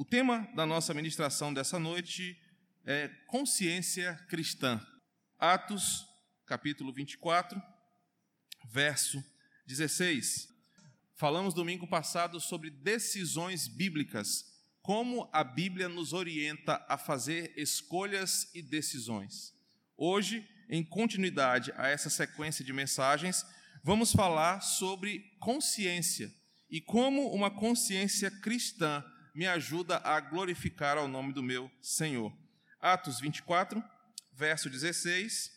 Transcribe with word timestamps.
O 0.00 0.04
tema 0.04 0.48
da 0.54 0.64
nossa 0.64 0.94
ministração 0.94 1.52
dessa 1.52 1.76
noite 1.76 2.40
é 2.86 3.08
consciência 3.26 4.14
cristã. 4.28 4.80
Atos, 5.36 6.06
capítulo 6.46 6.92
24, 6.92 7.60
verso 8.70 9.20
16. 9.66 10.46
Falamos 11.16 11.52
domingo 11.52 11.84
passado 11.84 12.38
sobre 12.38 12.70
decisões 12.70 13.66
bíblicas, 13.66 14.44
como 14.82 15.28
a 15.32 15.42
Bíblia 15.42 15.88
nos 15.88 16.12
orienta 16.12 16.80
a 16.88 16.96
fazer 16.96 17.52
escolhas 17.56 18.48
e 18.54 18.62
decisões. 18.62 19.52
Hoje, 19.96 20.48
em 20.70 20.84
continuidade 20.84 21.72
a 21.76 21.88
essa 21.88 22.08
sequência 22.08 22.64
de 22.64 22.72
mensagens, 22.72 23.44
vamos 23.82 24.12
falar 24.12 24.60
sobre 24.60 25.24
consciência 25.40 26.32
e 26.70 26.80
como 26.80 27.34
uma 27.34 27.50
consciência 27.50 28.30
cristã 28.30 29.04
me 29.38 29.46
ajuda 29.46 29.98
a 29.98 30.18
glorificar 30.18 30.98
ao 30.98 31.06
nome 31.06 31.32
do 31.32 31.44
meu 31.44 31.70
Senhor. 31.80 32.36
Atos 32.80 33.20
24, 33.20 33.80
verso 34.32 34.68
16, 34.68 35.52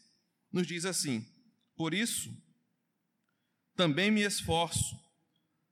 nos 0.51 0.67
diz 0.67 0.85
assim: 0.85 1.25
Por 1.75 1.91
isso, 1.91 2.31
também 3.75 4.11
me 4.11 4.21
esforço 4.21 4.95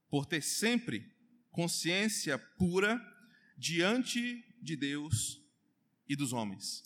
por 0.09 0.25
ter 0.25 0.41
sempre 0.41 1.05
consciência 1.51 2.39
pura 2.57 2.99
diante 3.55 4.43
de 4.59 4.75
Deus 4.75 5.39
e 6.07 6.15
dos 6.15 6.33
homens. 6.33 6.83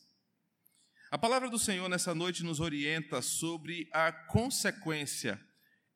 A 1.09 1.17
palavra 1.17 1.49
do 1.49 1.58
Senhor 1.58 1.88
nessa 1.88 2.13
noite 2.13 2.44
nos 2.44 2.59
orienta 2.59 3.21
sobre 3.21 3.88
a 3.94 4.11
consequência 4.11 5.39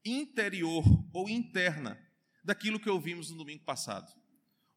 interior 0.06 0.86
ou 1.12 1.28
interna 1.28 2.02
daquilo 2.46 2.80
que 2.80 2.90
ouvimos 2.90 3.30
no 3.30 3.40
domingo 3.40 3.66
passado. 3.66 4.10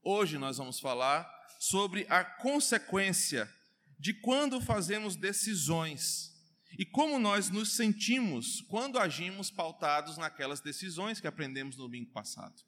Hoje 0.03 0.39
nós 0.39 0.57
vamos 0.57 0.81
falar 0.81 1.31
sobre 1.59 2.07
a 2.09 2.25
consequência 2.25 3.53
de 3.99 4.15
quando 4.15 4.59
fazemos 4.61 5.15
decisões 5.15 6.33
e 6.79 6.87
como 6.87 7.19
nós 7.19 7.51
nos 7.51 7.77
sentimos 7.77 8.63
quando 8.63 8.99
agimos 8.99 9.51
pautados 9.51 10.17
naquelas 10.17 10.61
decisões 10.61 11.21
que 11.21 11.27
aprendemos 11.27 11.77
no 11.77 11.85
domingo 11.85 12.11
passado. 12.13 12.63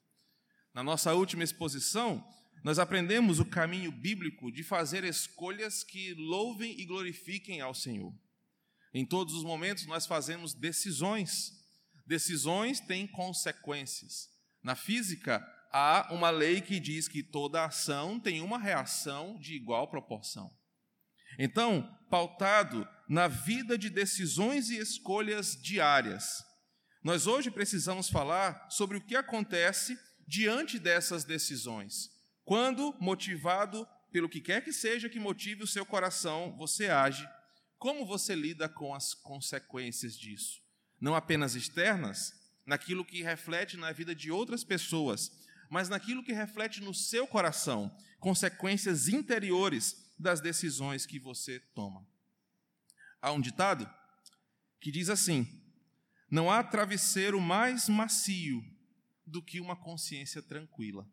Na 0.75 0.83
nossa 0.83 1.13
última 1.15 1.43
exposição, 1.43 2.23
nós 2.63 2.77
aprendemos 2.77 3.39
o 3.39 3.45
caminho 3.45 3.91
bíblico 3.91 4.51
de 4.51 4.63
fazer 4.63 5.03
escolhas 5.03 5.83
que 5.83 6.13
louvem 6.13 6.79
e 6.79 6.85
glorifiquem 6.85 7.61
ao 7.61 7.73
Senhor. 7.73 8.13
Em 8.93 9.03
todos 9.03 9.33
os 9.33 9.43
momentos 9.43 9.87
nós 9.87 10.05
fazemos 10.05 10.53
decisões. 10.53 11.51
Decisões 12.05 12.79
têm 12.79 13.07
consequências. 13.07 14.29
Na 14.61 14.75
física, 14.75 15.43
há 15.73 16.07
uma 16.13 16.29
lei 16.29 16.61
que 16.61 16.79
diz 16.79 17.07
que 17.07 17.23
toda 17.23 17.65
ação 17.65 18.19
tem 18.19 18.39
uma 18.39 18.59
reação 18.59 19.39
de 19.39 19.55
igual 19.55 19.89
proporção. 19.89 20.55
Então, 21.39 21.89
pautado 22.11 22.87
na 23.09 23.27
vida 23.27 23.75
de 23.75 23.89
decisões 23.89 24.69
e 24.69 24.77
escolhas 24.77 25.59
diárias, 25.59 26.43
nós 27.03 27.25
hoje 27.25 27.49
precisamos 27.49 28.07
falar 28.07 28.67
sobre 28.69 28.97
o 28.97 29.01
que 29.01 29.15
acontece 29.15 29.97
diante 30.27 30.77
dessas 30.77 31.23
decisões. 31.23 32.09
Quando, 32.45 32.95
motivado 32.99 33.87
pelo 34.11 34.29
que 34.29 34.39
quer 34.39 34.63
que 34.63 34.71
seja 34.71 35.09
que 35.09 35.19
motive 35.19 35.63
o 35.63 35.67
seu 35.67 35.85
coração, 35.85 36.55
você 36.55 36.87
age, 36.87 37.27
como 37.79 38.05
você 38.05 38.35
lida 38.35 38.69
com 38.69 38.93
as 38.93 39.13
consequências 39.13 40.17
disso? 40.17 40.61
Não 41.01 41.15
apenas 41.15 41.55
externas, 41.55 42.31
naquilo 42.65 43.03
que 43.03 43.23
reflete 43.23 43.75
na 43.75 43.91
vida 43.91 44.15
de 44.15 44.31
outras 44.31 44.63
pessoas, 44.63 45.42
mas 45.73 45.89
naquilo 45.89 46.23
que 46.23 46.31
reflete 46.31 46.81
no 46.81 46.93
seu 46.93 47.25
coração, 47.25 47.91
consequências 48.19 49.07
interiores 49.07 50.13
das 50.19 50.39
decisões 50.39 51.03
que 51.03 51.17
você 51.17 51.59
toma. 51.73 52.07
Há 53.19 53.31
um 53.31 53.41
ditado 53.41 53.91
que 54.79 54.91
diz 54.91 55.09
assim: 55.09 55.47
Não 56.29 56.51
há 56.51 56.63
travesseiro 56.63 57.41
mais 57.41 57.89
macio 57.89 58.63
do 59.25 59.41
que 59.41 59.59
uma 59.59 59.75
consciência 59.75 60.43
tranquila. 60.43 61.09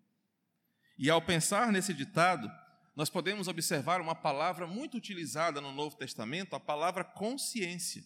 E 0.98 1.08
ao 1.08 1.22
pensar 1.22 1.72
nesse 1.72 1.94
ditado, 1.94 2.46
nós 2.94 3.08
podemos 3.08 3.48
observar 3.48 3.98
uma 3.98 4.14
palavra 4.14 4.66
muito 4.66 4.98
utilizada 4.98 5.58
no 5.58 5.72
Novo 5.72 5.96
Testamento, 5.96 6.54
a 6.54 6.60
palavra 6.60 7.02
consciência, 7.02 8.04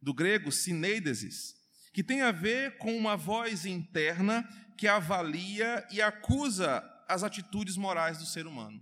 do 0.00 0.14
grego 0.14 0.50
sineidesis, 0.50 1.61
que 1.92 2.02
tem 2.02 2.22
a 2.22 2.32
ver 2.32 2.78
com 2.78 2.96
uma 2.96 3.16
voz 3.16 3.66
interna 3.66 4.48
que 4.76 4.88
avalia 4.88 5.86
e 5.90 6.00
acusa 6.00 6.82
as 7.08 7.22
atitudes 7.22 7.76
morais 7.76 8.18
do 8.18 8.26
ser 8.26 8.46
humano. 8.46 8.80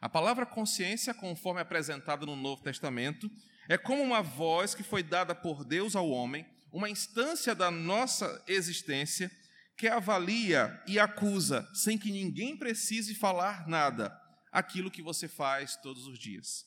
A 0.00 0.08
palavra 0.08 0.46
consciência, 0.46 1.12
conforme 1.12 1.60
apresentada 1.60 2.24
no 2.24 2.36
Novo 2.36 2.62
Testamento, 2.62 3.28
é 3.68 3.76
como 3.76 4.02
uma 4.02 4.22
voz 4.22 4.74
que 4.74 4.84
foi 4.84 5.02
dada 5.02 5.34
por 5.34 5.64
Deus 5.64 5.96
ao 5.96 6.08
homem, 6.08 6.46
uma 6.72 6.88
instância 6.88 7.54
da 7.54 7.70
nossa 7.70 8.42
existência 8.46 9.30
que 9.76 9.88
avalia 9.88 10.80
e 10.86 10.98
acusa, 10.98 11.68
sem 11.74 11.98
que 11.98 12.12
ninguém 12.12 12.56
precise 12.56 13.14
falar 13.14 13.66
nada, 13.66 14.16
aquilo 14.52 14.90
que 14.90 15.02
você 15.02 15.26
faz 15.26 15.76
todos 15.76 16.06
os 16.06 16.18
dias. 16.18 16.64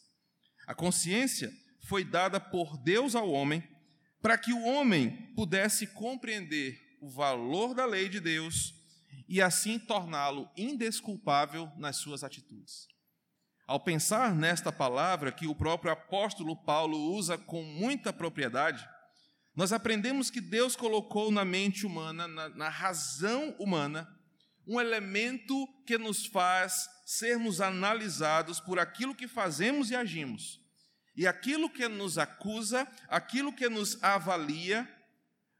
A 0.67 0.75
consciência 0.75 1.51
foi 1.88 2.03
dada 2.03 2.39
por 2.39 2.77
Deus 2.77 3.15
ao 3.15 3.29
homem 3.29 3.63
para 4.21 4.37
que 4.37 4.53
o 4.53 4.63
homem 4.63 5.33
pudesse 5.35 5.87
compreender 5.87 6.97
o 7.01 7.09
valor 7.09 7.73
da 7.73 7.85
lei 7.85 8.07
de 8.07 8.19
Deus 8.19 8.73
e 9.27 9.41
assim 9.41 9.79
torná-lo 9.79 10.49
indesculpável 10.55 11.71
nas 11.77 11.97
suas 11.97 12.23
atitudes. 12.23 12.87
Ao 13.65 13.79
pensar 13.79 14.35
nesta 14.35 14.71
palavra 14.71 15.31
que 15.31 15.47
o 15.47 15.55
próprio 15.55 15.91
apóstolo 15.91 16.55
Paulo 16.55 16.97
usa 17.15 17.37
com 17.37 17.63
muita 17.63 18.11
propriedade, 18.11 18.87
nós 19.55 19.73
aprendemos 19.73 20.29
que 20.29 20.41
Deus 20.41 20.75
colocou 20.75 21.31
na 21.31 21.43
mente 21.43 21.85
humana, 21.85 22.27
na, 22.27 22.49
na 22.49 22.69
razão 22.69 23.55
humana, 23.57 24.07
um 24.67 24.79
elemento 24.79 25.67
que 25.85 25.97
nos 25.97 26.25
faz 26.25 26.88
sermos 27.05 27.59
analisados 27.59 28.59
por 28.59 28.79
aquilo 28.79 29.15
que 29.15 29.27
fazemos 29.27 29.89
e 29.89 29.95
agimos. 29.95 30.60
E 31.16 31.27
aquilo 31.27 31.69
que 31.69 31.88
nos 31.88 32.17
acusa, 32.17 32.88
aquilo 33.07 33.53
que 33.53 33.67
nos 33.67 34.01
avalia, 34.03 34.88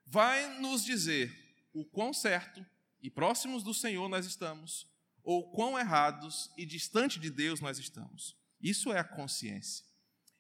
vai 0.06 0.60
nos 0.60 0.84
dizer 0.84 1.32
o 1.74 1.86
quão 1.86 2.14
certo 2.14 2.66
e 3.02 3.10
próximos 3.10 3.64
do 3.64 3.74
Senhor 3.74 4.08
nós 4.08 4.26
estamos, 4.26 4.88
ou 5.24 5.52
quão 5.52 5.78
errados 5.78 6.50
e 6.58 6.66
distante 6.66 7.20
de 7.20 7.30
Deus 7.30 7.60
nós 7.60 7.80
estamos. 7.80 8.36
Isso 8.62 8.92
é 8.92 9.00
a 9.00 9.04
consciência. 9.04 9.86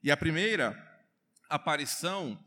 E 0.03 0.11
a 0.11 0.17
primeira 0.17 0.75
aparição 1.50 2.38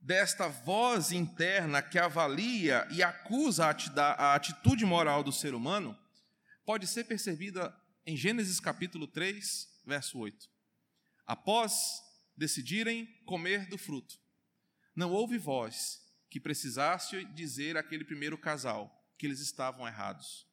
desta 0.00 0.48
voz 0.48 1.12
interna 1.12 1.82
que 1.82 1.98
avalia 1.98 2.86
e 2.90 3.02
acusa 3.02 3.66
a 3.66 4.34
atitude 4.34 4.84
moral 4.84 5.22
do 5.22 5.32
ser 5.32 5.54
humano 5.54 5.98
pode 6.64 6.86
ser 6.86 7.04
percebida 7.04 7.74
em 8.06 8.16
Gênesis 8.16 8.60
capítulo 8.60 9.06
3, 9.06 9.68
verso 9.86 10.18
8. 10.18 10.53
Após 11.26 12.02
decidirem 12.36 13.06
comer 13.24 13.68
do 13.68 13.78
fruto, 13.78 14.18
não 14.94 15.10
houve 15.10 15.38
voz 15.38 16.02
que 16.28 16.40
precisasse 16.40 17.24
dizer 17.26 17.76
àquele 17.76 18.04
primeiro 18.04 18.36
casal 18.36 19.04
que 19.16 19.26
eles 19.26 19.40
estavam 19.40 19.86
errados. 19.86 20.46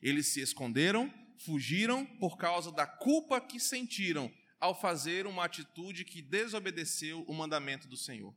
Eles 0.00 0.28
se 0.28 0.40
esconderam, 0.40 1.12
fugiram 1.38 2.04
por 2.04 2.36
causa 2.36 2.70
da 2.70 2.86
culpa 2.86 3.40
que 3.40 3.58
sentiram 3.58 4.32
ao 4.60 4.78
fazer 4.80 5.26
uma 5.26 5.44
atitude 5.44 6.04
que 6.04 6.22
desobedeceu 6.22 7.22
o 7.22 7.34
mandamento 7.34 7.88
do 7.88 7.96
Senhor. 7.96 8.34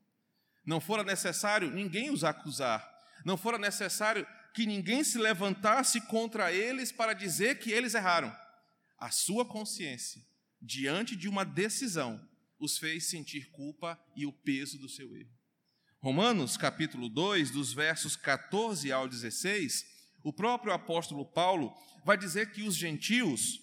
Não 0.65 0.81
fora 0.81 1.03
necessário 1.03 1.69
ninguém 1.69 2.09
os 2.09 2.23
acusar, 2.23 2.83
não 3.23 3.37
fora 3.37 3.57
necessário 3.57 4.25
que 4.53 4.65
ninguém 4.65 5.03
se 5.03 5.17
levantasse 5.17 6.01
contra 6.01 6.51
eles 6.51 6.91
para 6.91 7.13
dizer 7.13 7.59
que 7.59 7.71
eles 7.71 7.93
erraram. 7.93 8.35
A 8.97 9.11
sua 9.11 9.45
consciência, 9.45 10.25
diante 10.65 11.15
de 11.15 11.29
uma 11.29 11.45
decisão, 11.45 12.19
os 12.59 12.77
fez 12.77 13.05
sentir 13.05 13.51
culpa 13.51 13.99
e 14.15 14.25
o 14.25 14.33
peso 14.33 14.79
do 14.79 14.89
seu 14.89 15.15
erro. 15.15 15.29
Romanos 15.99 16.57
capítulo 16.57 17.07
2, 17.07 17.51
dos 17.51 17.71
versos 17.71 18.15
14 18.15 18.91
ao 18.91 19.07
16, 19.07 19.85
o 20.23 20.33
próprio 20.33 20.73
apóstolo 20.73 21.23
Paulo 21.23 21.71
vai 22.03 22.17
dizer 22.17 22.51
que 22.51 22.63
os 22.63 22.75
gentios, 22.75 23.61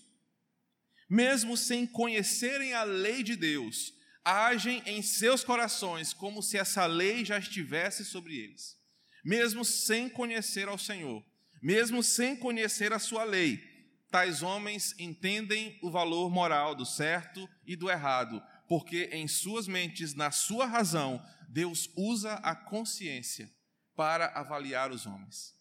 mesmo 1.11 1.57
sem 1.57 1.87
conhecerem 1.87 2.73
a 2.73 2.85
lei 2.85 3.23
de 3.25 3.35
Deus, 3.35 3.93
agem 4.25 4.81
em 4.87 5.03
seus 5.03 5.43
corações 5.43 6.13
como 6.13 6.41
se 6.41 6.57
essa 6.57 6.87
lei 6.87 7.25
já 7.25 7.39
estivesse 7.39 8.05
sobre 8.05 8.37
eles. 8.37 8.77
Mesmo 9.25 9.65
sem 9.65 10.09
conhecer 10.09 10.69
ao 10.69 10.79
Senhor, 10.79 11.25
mesmo 11.61 12.03
sem 12.03 12.37
conhecer 12.37 12.93
a 12.93 12.99
sua 13.01 13.25
lei, 13.25 13.72
tais 14.13 14.43
homens 14.43 14.95
entendem 14.99 15.79
o 15.83 15.91
valor 15.91 16.31
moral 16.31 16.75
do 16.75 16.85
certo 16.85 17.49
e 17.67 17.75
do 17.75 17.91
errado, 17.91 18.43
porque 18.69 19.09
em 19.11 19.27
suas 19.27 19.67
mentes, 19.67 20.13
na 20.13 20.31
sua 20.31 20.67
razão, 20.67 21.25
Deus 21.49 21.89
usa 21.97 22.35
a 22.35 22.55
consciência 22.55 23.51
para 23.97 24.27
avaliar 24.39 24.93
os 24.93 25.07
homens. 25.07 25.55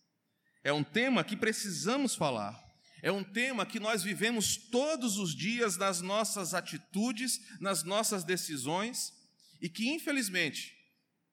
É 0.64 0.74
um 0.74 0.84
tema 0.84 1.24
que 1.24 1.38
precisamos 1.38 2.14
falar. 2.14 2.62
É 3.02 3.12
um 3.12 3.24
tema 3.24 3.66
que 3.66 3.80
nós 3.80 4.04
vivemos 4.04 4.58
todos 4.58 5.18
os 5.18 5.34
dias 5.34 5.78
nas 5.78 6.02
nossas 6.02 6.54
atitudes, 6.54 7.40
nas 7.60 7.84
nossas 7.84 8.24
decisões, 8.24 9.14
e 9.62 9.70
que, 9.70 9.90
infelizmente, 9.90 10.76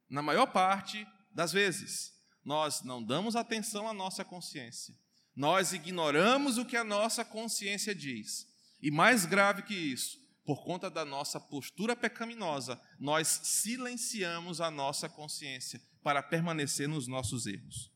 na 0.09 0.23
maior 0.23 0.47
parte 0.47 1.06
das 1.35 1.53
vezes, 1.53 2.12
nós 2.44 2.82
não 2.82 3.03
damos 3.03 3.35
atenção 3.35 3.88
à 3.88 3.93
nossa 3.93 4.25
consciência. 4.25 4.94
Nós 5.38 5.73
ignoramos 5.73 6.58
o 6.58 6.64
que 6.64 6.76
a 6.76 6.82
nossa 6.82 7.25
consciência 7.25 7.94
diz. 7.94 8.44
E 8.82 8.90
mais 8.90 9.25
grave 9.25 9.62
que 9.62 9.73
isso, 9.73 10.19
por 10.44 10.64
conta 10.64 10.90
da 10.90 11.05
nossa 11.05 11.38
postura 11.38 11.94
pecaminosa, 11.94 12.81
nós 12.99 13.29
silenciamos 13.44 14.61
a 14.61 14.69
nossa 14.69 15.08
consciência 15.08 15.81
para 16.02 16.25
permanecer 16.25 16.88
nos 16.88 17.06
nossos 17.06 17.46
erros. 17.46 17.88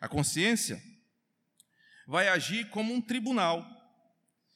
A 0.00 0.08
consciência 0.08 0.82
vai 2.08 2.26
agir 2.26 2.68
como 2.70 2.92
um 2.92 3.00
tribunal 3.00 3.64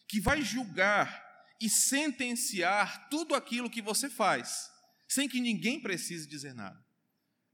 que 0.08 0.20
vai 0.20 0.42
julgar 0.42 1.24
e 1.60 1.70
sentenciar 1.70 3.08
tudo 3.10 3.36
aquilo 3.36 3.70
que 3.70 3.80
você 3.80 4.10
faz, 4.10 4.68
sem 5.06 5.28
que 5.28 5.38
ninguém 5.38 5.78
precise 5.78 6.28
dizer 6.28 6.52
nada. 6.52 6.84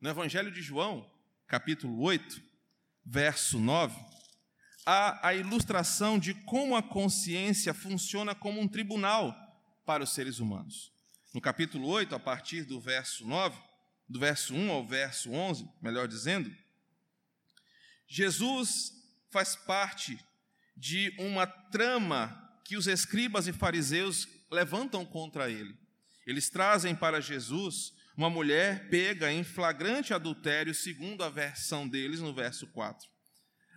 No 0.01 0.09
Evangelho 0.09 0.51
de 0.51 0.63
João, 0.63 1.07
capítulo 1.47 2.01
8, 2.01 2.43
verso 3.05 3.59
9, 3.59 4.20
há 4.85 5.29
a 5.29 5.35
ilustração 5.35 6.19
de 6.19 6.35
como 6.35 6.77
a 6.77 6.83
consciência 6.83 7.73
funciona 7.75 8.35
como 8.35 8.61
um 8.61 8.69
tribunal 8.69 9.35
para 9.85 10.03
os 10.03 10.11
seres 10.11 10.39
humanos. 10.39 10.93
No 11.33 11.41
capítulo 11.41 11.89
8, 11.89 12.15
a 12.15 12.19
partir 12.19 12.65
do 12.65 12.81
verso 12.81 13.27
9, 13.27 13.57
do 14.09 14.19
verso 14.19 14.55
1 14.55 14.71
ao 14.71 14.87
verso 14.87 15.31
11, 15.31 15.69
melhor 15.81 16.09
dizendo, 16.09 16.53
Jesus 18.09 18.93
faz 19.31 19.55
parte 19.55 20.19
de 20.77 21.15
uma 21.19 21.47
trama 21.47 22.37
que 22.65 22.77
os 22.77 22.87
escribas 22.87 23.47
e 23.47 23.53
fariseus 23.53 24.27
levantam 24.51 25.05
contra 25.05 25.51
ele. 25.51 25.77
Eles 26.27 26.51
trazem 26.51 26.95
para 26.95 27.21
Jesus 27.21 27.93
uma 28.17 28.29
mulher 28.29 28.89
pega 28.91 29.33
em 29.33 29.43
flagrante 29.43 30.13
adultério, 30.13 30.75
segundo 30.75 31.23
a 31.23 31.31
versão 31.31 31.89
deles 31.89 32.21
no 32.21 32.35
verso 32.35 32.67
4. 32.67 33.09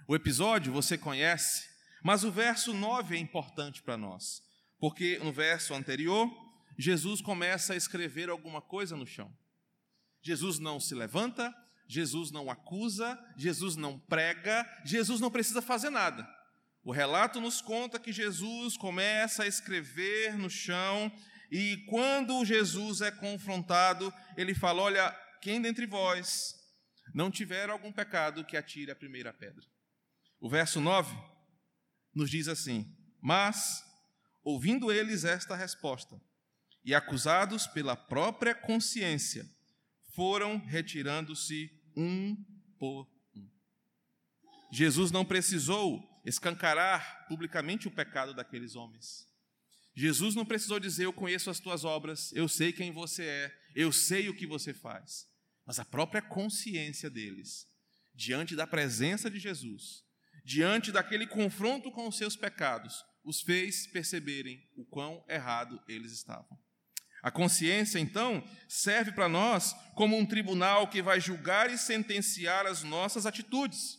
O 0.05 0.15
episódio 0.15 0.73
você 0.73 0.97
conhece, 0.97 1.69
mas 2.03 2.25
o 2.25 2.31
verso 2.31 2.73
9 2.73 3.15
é 3.15 3.19
importante 3.19 3.81
para 3.81 3.95
nós, 3.95 4.43
porque 4.77 5.17
no 5.19 5.31
verso 5.31 5.73
anterior, 5.73 6.29
Jesus 6.77 7.21
começa 7.21 7.73
a 7.73 7.77
escrever 7.77 8.29
alguma 8.29 8.61
coisa 8.61 8.97
no 8.97 9.07
chão. 9.07 9.33
Jesus 10.21 10.59
não 10.59 10.77
se 10.77 10.93
levanta, 10.93 11.53
Jesus 11.87 12.31
não 12.31 12.49
acusa, 12.49 13.17
Jesus 13.37 13.77
não 13.77 13.97
prega, 13.97 14.67
Jesus 14.83 15.21
não 15.21 15.31
precisa 15.31 15.61
fazer 15.61 15.89
nada. 15.89 16.27
O 16.83 16.91
relato 16.91 17.39
nos 17.39 17.61
conta 17.61 17.99
que 17.99 18.11
Jesus 18.11 18.75
começa 18.75 19.43
a 19.43 19.47
escrever 19.47 20.37
no 20.37 20.49
chão 20.49 21.09
e 21.49 21.77
quando 21.87 22.43
Jesus 22.43 22.99
é 22.99 23.11
confrontado, 23.11 24.13
ele 24.35 24.53
fala: 24.53 24.81
Olha, 24.81 25.11
quem 25.41 25.61
dentre 25.61 25.85
vós 25.85 26.55
não 27.13 27.31
tiver 27.31 27.69
algum 27.69 27.91
pecado, 27.91 28.43
que 28.43 28.57
atire 28.57 28.91
a 28.91 28.95
primeira 28.95 29.31
pedra. 29.31 29.63
O 30.43 30.49
verso 30.49 30.81
9 30.81 31.15
nos 32.13 32.29
diz 32.29 32.49
assim: 32.49 32.93
Mas, 33.21 33.81
ouvindo 34.43 34.91
eles 34.91 35.23
esta 35.23 35.55
resposta, 35.55 36.21
e 36.83 36.93
acusados 36.93 37.65
pela 37.65 37.95
própria 37.95 38.53
consciência, 38.53 39.49
foram 40.13 40.57
retirando-se 40.57 41.71
um 41.95 42.35
por 42.77 43.09
um. 43.33 43.49
Jesus 44.69 45.11
não 45.11 45.23
precisou 45.23 46.03
escancarar 46.25 47.25
publicamente 47.29 47.87
o 47.87 47.91
pecado 47.91 48.33
daqueles 48.33 48.75
homens. 48.75 49.25
Jesus 49.95 50.35
não 50.35 50.45
precisou 50.45 50.77
dizer: 50.77 51.05
Eu 51.05 51.13
conheço 51.13 51.49
as 51.49 51.61
tuas 51.61 51.85
obras, 51.85 52.33
eu 52.33 52.49
sei 52.49 52.73
quem 52.73 52.91
você 52.91 53.23
é, 53.23 53.57
eu 53.73 53.93
sei 53.93 54.27
o 54.27 54.35
que 54.35 54.45
você 54.45 54.73
faz. 54.73 55.25
Mas 55.65 55.79
a 55.79 55.85
própria 55.85 56.21
consciência 56.21 57.09
deles, 57.09 57.65
diante 58.13 58.57
da 58.57 58.67
presença 58.67 59.31
de 59.31 59.39
Jesus, 59.39 60.03
diante 60.43 60.91
daquele 60.91 61.25
confronto 61.25 61.91
com 61.91 62.07
os 62.07 62.17
seus 62.17 62.35
pecados, 62.35 63.03
os 63.23 63.41
fez 63.41 63.87
perceberem 63.87 64.61
o 64.75 64.85
quão 64.85 65.23
errado 65.27 65.81
eles 65.87 66.11
estavam. 66.11 66.57
A 67.21 67.31
consciência, 67.31 67.99
então, 67.99 68.43
serve 68.67 69.13
para 69.13 69.29
nós 69.29 69.73
como 69.95 70.17
um 70.17 70.25
tribunal 70.25 70.87
que 70.87 71.01
vai 71.01 71.21
julgar 71.21 71.69
e 71.69 71.77
sentenciar 71.77 72.65
as 72.65 72.83
nossas 72.83 73.25
atitudes. 73.25 73.97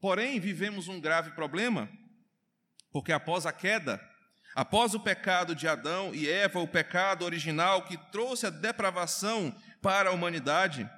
Porém, 0.00 0.40
vivemos 0.40 0.88
um 0.88 0.98
grave 0.98 1.32
problema, 1.32 1.86
porque 2.90 3.12
após 3.12 3.44
a 3.44 3.52
queda, 3.52 4.00
após 4.54 4.94
o 4.94 5.00
pecado 5.00 5.54
de 5.54 5.68
Adão 5.68 6.14
e 6.14 6.26
Eva, 6.26 6.60
o 6.60 6.66
pecado 6.66 7.26
original 7.26 7.84
que 7.84 7.98
trouxe 8.10 8.46
a 8.46 8.50
depravação 8.50 9.54
para 9.82 10.08
a 10.08 10.12
humanidade, 10.12 10.88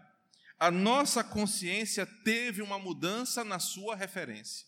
a 0.63 0.71
nossa 0.71 1.25
consciência 1.25 2.07
teve 2.07 2.63
uma 2.63 2.79
mudança 2.79 3.43
na 3.43 3.59
sua 3.59 3.97
referência. 3.97 4.65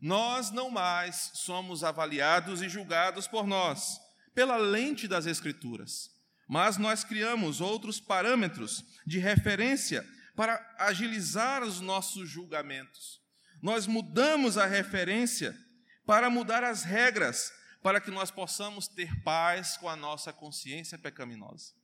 Nós 0.00 0.50
não 0.50 0.68
mais 0.68 1.30
somos 1.34 1.84
avaliados 1.84 2.60
e 2.60 2.68
julgados 2.68 3.28
por 3.28 3.46
nós, 3.46 4.00
pela 4.34 4.56
lente 4.56 5.06
das 5.06 5.26
Escrituras, 5.26 6.10
mas 6.48 6.76
nós 6.76 7.04
criamos 7.04 7.60
outros 7.60 8.00
parâmetros 8.00 8.82
de 9.06 9.20
referência 9.20 10.04
para 10.34 10.60
agilizar 10.76 11.62
os 11.62 11.78
nossos 11.78 12.28
julgamentos. 12.28 13.20
Nós 13.62 13.86
mudamos 13.86 14.58
a 14.58 14.66
referência 14.66 15.56
para 16.04 16.28
mudar 16.28 16.64
as 16.64 16.82
regras, 16.82 17.52
para 17.80 18.00
que 18.00 18.10
nós 18.10 18.32
possamos 18.32 18.88
ter 18.88 19.22
paz 19.22 19.76
com 19.76 19.88
a 19.88 19.94
nossa 19.94 20.32
consciência 20.32 20.98
pecaminosa. 20.98 21.74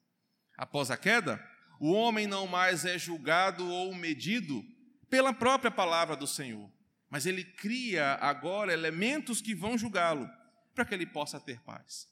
Após 0.57 0.91
a 0.91 0.97
queda, 0.97 1.41
o 1.79 1.93
homem 1.93 2.27
não 2.27 2.47
mais 2.47 2.85
é 2.85 2.99
julgado 2.99 3.67
ou 3.69 3.95
medido 3.95 4.65
pela 5.09 5.33
própria 5.33 5.71
palavra 5.71 6.17
do 6.17 6.27
Senhor, 6.27 6.71
mas 7.09 7.27
ele 7.27 7.45
cria 7.45 8.15
agora 8.21 8.73
elementos 8.73 9.41
que 9.41 9.55
vão 9.55 9.79
julgá-lo, 9.79 10.29
para 10.75 10.85
que 10.85 10.95
ele 10.95 11.07
possa 11.07 11.41
ter 11.41 11.61
paz. 11.61 12.09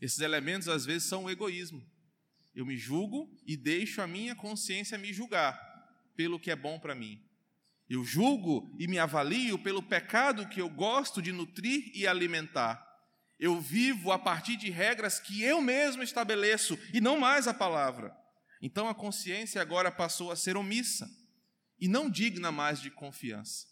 Esses 0.00 0.20
elementos 0.20 0.68
às 0.68 0.84
vezes 0.84 1.08
são 1.08 1.24
o 1.24 1.30
egoísmo. 1.30 1.84
Eu 2.54 2.66
me 2.66 2.76
julgo 2.76 3.30
e 3.46 3.56
deixo 3.56 4.02
a 4.02 4.06
minha 4.06 4.34
consciência 4.34 4.98
me 4.98 5.12
julgar 5.12 5.58
pelo 6.16 6.40
que 6.40 6.50
é 6.50 6.56
bom 6.56 6.78
para 6.78 6.94
mim. 6.94 7.22
Eu 7.88 8.04
julgo 8.04 8.74
e 8.78 8.86
me 8.86 8.98
avalio 8.98 9.58
pelo 9.58 9.82
pecado 9.82 10.48
que 10.48 10.60
eu 10.60 10.68
gosto 10.68 11.20
de 11.20 11.32
nutrir 11.32 11.90
e 11.94 12.06
alimentar. 12.06 12.86
Eu 13.38 13.60
vivo 13.60 14.12
a 14.12 14.18
partir 14.18 14.56
de 14.56 14.70
regras 14.70 15.18
que 15.18 15.42
eu 15.42 15.60
mesmo 15.60 16.02
estabeleço 16.02 16.78
e 16.92 17.00
não 17.00 17.18
mais 17.18 17.46
a 17.46 17.54
palavra. 17.54 18.16
Então 18.62 18.88
a 18.88 18.94
consciência 18.94 19.60
agora 19.60 19.90
passou 19.90 20.30
a 20.30 20.36
ser 20.36 20.56
omissa 20.56 21.10
e 21.80 21.88
não 21.88 22.08
digna 22.08 22.52
mais 22.52 22.80
de 22.80 22.92
confiança. 22.92 23.66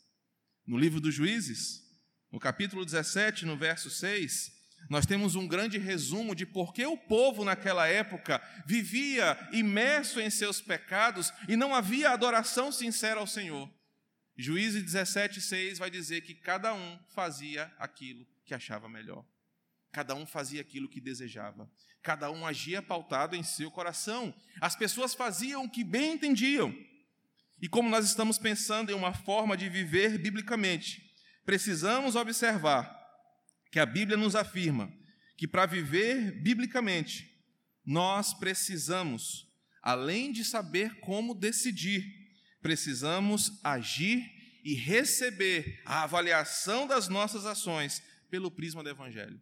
No 0.67 0.77
livro 0.77 1.01
dos 1.01 1.15
Juízes, 1.15 1.81
no 2.33 2.41
capítulo 2.41 2.85
17, 2.85 3.47
no 3.47 3.57
verso 3.57 3.89
6, 3.89 4.51
nós 4.89 5.07
temos 5.07 5.37
um 5.37 5.47
grande 5.47 5.79
resumo 5.79 6.35
de 6.35 6.45
por 6.45 6.73
que 6.73 6.85
o 6.85 6.97
povo 6.97 7.45
naquela 7.45 7.87
época 7.87 8.43
vivia 8.67 9.39
imerso 9.53 10.21
em 10.21 10.29
seus 10.29 10.61
pecados 10.61 11.33
e 11.49 11.55
não 11.55 11.73
havia 11.73 12.11
adoração 12.11 12.73
sincera 12.73 13.21
ao 13.21 13.27
Senhor. 13.27 13.71
Juízes 14.37 14.83
17,6 14.83 15.79
vai 15.79 15.91
dizer 15.91 16.23
que 16.23 16.35
cada 16.35 16.75
um 16.75 16.99
fazia 17.11 17.73
aquilo 17.79 18.27
que 18.45 18.55
achava 18.55 18.89
melhor. 18.89 19.25
Cada 19.93 20.15
um 20.15 20.25
fazia 20.25 20.61
aquilo 20.61 20.89
que 20.89 21.01
desejava. 21.01 21.71
Cada 22.03 22.31
um 22.31 22.47
agia 22.47 22.81
pautado 22.81 23.37
em 23.37 23.43
seu 23.43 23.71
coração. 23.71 24.35
As 24.61 24.77
pessoas 24.77 25.15
faziam 25.15 25.65
o 25.65 25.71
que 25.71 25.85
bem 25.85 26.15
entendiam. 26.15 26.75
E 27.61 27.69
como 27.69 27.89
nós 27.89 28.07
estamos 28.07 28.39
pensando 28.39 28.91
em 28.91 28.95
uma 28.95 29.13
forma 29.13 29.57
de 29.57 29.69
viver 29.69 30.17
biblicamente, 30.19 31.03
precisamos 31.45 32.17
observar 32.17 32.99
que 33.71 33.79
a 33.79 33.87
Bíblia 33.87 34.17
nos 34.17 34.35
afirma 34.35 34.91
que 35.37 35.49
para 35.49 35.65
viver 35.65 36.33
biblicamente, 36.43 37.27
nós 37.83 38.35
precisamos, 38.35 39.47
além 39.83 40.33
de 40.33 40.45
saber 40.45 41.01
como 41.01 41.35
decidir, 41.35 42.05
precisamos 42.61 43.59
agir 43.65 44.23
e 44.63 44.75
receber 44.75 45.81
a 45.87 46.03
avaliação 46.03 46.87
das 46.87 47.09
nossas 47.09 47.47
ações 47.47 48.03
pelo 48.29 48.51
prisma 48.51 48.83
do 48.83 48.91
Evangelho. 48.91 49.41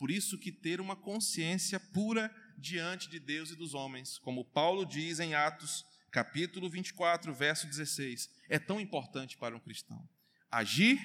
Por 0.00 0.10
isso 0.10 0.38
que 0.38 0.50
ter 0.50 0.80
uma 0.80 0.96
consciência 0.96 1.78
pura 1.78 2.34
diante 2.56 3.06
de 3.06 3.20
Deus 3.20 3.50
e 3.50 3.54
dos 3.54 3.74
homens, 3.74 4.16
como 4.16 4.46
Paulo 4.46 4.86
diz 4.86 5.20
em 5.20 5.34
Atos, 5.34 5.84
capítulo 6.10 6.70
24, 6.70 7.34
verso 7.34 7.66
16, 7.66 8.30
é 8.48 8.58
tão 8.58 8.80
importante 8.80 9.36
para 9.36 9.54
um 9.54 9.60
cristão. 9.60 10.02
Agir, 10.50 10.98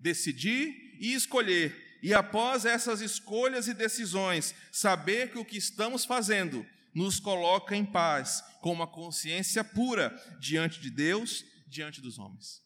decidir 0.00 0.96
e 0.98 1.12
escolher 1.12 1.86
e 2.02 2.14
após 2.14 2.64
essas 2.64 3.02
escolhas 3.02 3.68
e 3.68 3.74
decisões, 3.74 4.54
saber 4.72 5.30
que 5.30 5.38
o 5.38 5.44
que 5.44 5.58
estamos 5.58 6.06
fazendo 6.06 6.66
nos 6.94 7.20
coloca 7.20 7.76
em 7.76 7.84
paz, 7.84 8.42
com 8.62 8.72
uma 8.72 8.86
consciência 8.86 9.62
pura 9.62 10.10
diante 10.40 10.80
de 10.80 10.90
Deus, 10.90 11.44
diante 11.66 12.00
dos 12.00 12.18
homens. 12.18 12.62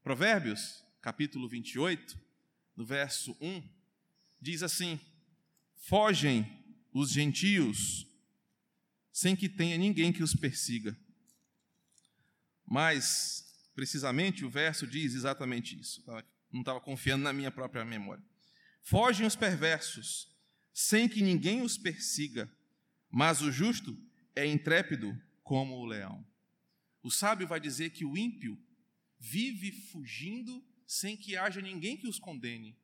Provérbios, 0.00 0.84
capítulo 1.02 1.48
28, 1.48 2.16
no 2.76 2.86
verso 2.86 3.36
1, 3.40 3.79
diz 4.40 4.62
assim: 4.62 4.98
Fogem 5.76 6.46
os 6.92 7.10
gentios 7.10 8.06
sem 9.12 9.36
que 9.36 9.48
tenha 9.48 9.76
ninguém 9.76 10.12
que 10.12 10.22
os 10.22 10.34
persiga. 10.34 10.96
Mas, 12.64 13.44
precisamente, 13.74 14.44
o 14.44 14.50
verso 14.50 14.86
diz 14.86 15.14
exatamente 15.14 15.78
isso. 15.78 16.02
Não 16.50 16.60
estava 16.60 16.80
confiando 16.80 17.24
na 17.24 17.32
minha 17.32 17.50
própria 17.50 17.84
memória. 17.84 18.24
Fogem 18.82 19.26
os 19.26 19.36
perversos, 19.36 20.28
sem 20.72 21.08
que 21.08 21.22
ninguém 21.22 21.62
os 21.62 21.76
persiga, 21.76 22.50
mas 23.10 23.42
o 23.42 23.52
justo 23.52 23.96
é 24.34 24.46
intrépido 24.46 25.14
como 25.42 25.74
o 25.74 25.84
leão. 25.84 26.26
O 27.02 27.10
sábio 27.10 27.46
vai 27.46 27.60
dizer 27.60 27.90
que 27.90 28.04
o 28.04 28.16
ímpio 28.16 28.58
vive 29.18 29.72
fugindo 29.72 30.64
sem 30.86 31.16
que 31.16 31.36
haja 31.36 31.60
ninguém 31.60 31.96
que 31.96 32.08
os 32.08 32.18
condene, 32.18 32.78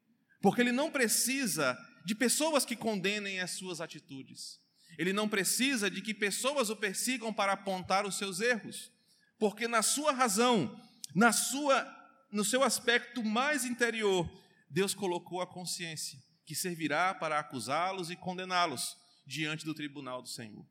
porque 0.46 0.60
ele 0.60 0.70
não 0.70 0.92
precisa 0.92 1.76
de 2.04 2.14
pessoas 2.14 2.64
que 2.64 2.76
condenem 2.76 3.40
as 3.40 3.50
suas 3.50 3.80
atitudes. 3.80 4.60
Ele 4.96 5.12
não 5.12 5.28
precisa 5.28 5.90
de 5.90 6.00
que 6.00 6.14
pessoas 6.14 6.70
o 6.70 6.76
persigam 6.76 7.34
para 7.34 7.50
apontar 7.50 8.06
os 8.06 8.16
seus 8.16 8.38
erros, 8.38 8.92
porque 9.40 9.66
na 9.66 9.82
sua 9.82 10.12
razão, 10.12 10.80
na 11.12 11.32
sua 11.32 11.84
no 12.30 12.44
seu 12.44 12.62
aspecto 12.62 13.24
mais 13.24 13.64
interior, 13.64 14.30
Deus 14.70 14.94
colocou 14.94 15.40
a 15.40 15.48
consciência, 15.48 16.16
que 16.44 16.54
servirá 16.54 17.12
para 17.12 17.40
acusá-los 17.40 18.08
e 18.08 18.14
condená-los 18.14 18.96
diante 19.26 19.64
do 19.64 19.74
tribunal 19.74 20.22
do 20.22 20.28
Senhor. 20.28 20.64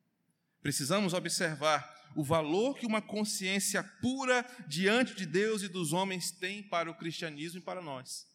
Precisamos 0.62 1.14
observar 1.14 2.14
o 2.16 2.24
valor 2.24 2.78
que 2.78 2.86
uma 2.86 3.02
consciência 3.02 3.84
pura 4.02 4.46
diante 4.70 5.14
de 5.16 5.26
Deus 5.26 5.64
e 5.64 5.68
dos 5.68 5.92
homens 5.92 6.32
tem 6.32 6.64
para 6.64 6.90
o 6.90 6.96
cristianismo 6.96 7.60
e 7.60 7.62
para 7.64 7.82
nós. 7.82 8.26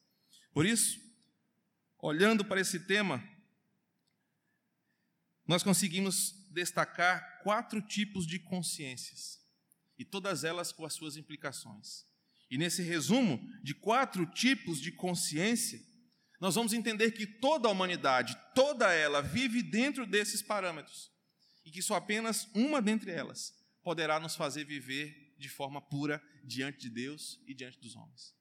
Por 0.52 0.66
isso, 0.66 1.08
olhando 2.02 2.44
para 2.44 2.60
esse 2.60 2.80
tema, 2.80 3.22
nós 5.46 5.62
conseguimos 5.62 6.32
destacar 6.50 7.40
quatro 7.42 7.80
tipos 7.80 8.26
de 8.26 8.38
consciências, 8.38 9.40
e 9.98 10.04
todas 10.04 10.44
elas 10.44 10.72
com 10.72 10.84
as 10.84 10.94
suas 10.94 11.16
implicações. 11.16 12.04
E 12.50 12.58
nesse 12.58 12.82
resumo 12.82 13.40
de 13.62 13.74
quatro 13.74 14.26
tipos 14.26 14.80
de 14.80 14.90
consciência, 14.92 15.80
nós 16.40 16.54
vamos 16.54 16.72
entender 16.72 17.12
que 17.12 17.26
toda 17.26 17.68
a 17.68 17.70
humanidade, 17.70 18.36
toda 18.54 18.92
ela, 18.92 19.20
vive 19.20 19.62
dentro 19.62 20.06
desses 20.06 20.40
parâmetros 20.40 21.10
e 21.64 21.70
que 21.70 21.82
só 21.82 21.96
apenas 21.96 22.48
uma 22.54 22.80
dentre 22.80 23.10
elas 23.10 23.52
poderá 23.82 24.18
nos 24.18 24.34
fazer 24.34 24.64
viver 24.64 25.34
de 25.38 25.48
forma 25.48 25.80
pura 25.80 26.22
diante 26.44 26.80
de 26.80 26.90
Deus 26.90 27.40
e 27.46 27.54
diante 27.54 27.78
dos 27.78 27.94
homens. 27.94 28.34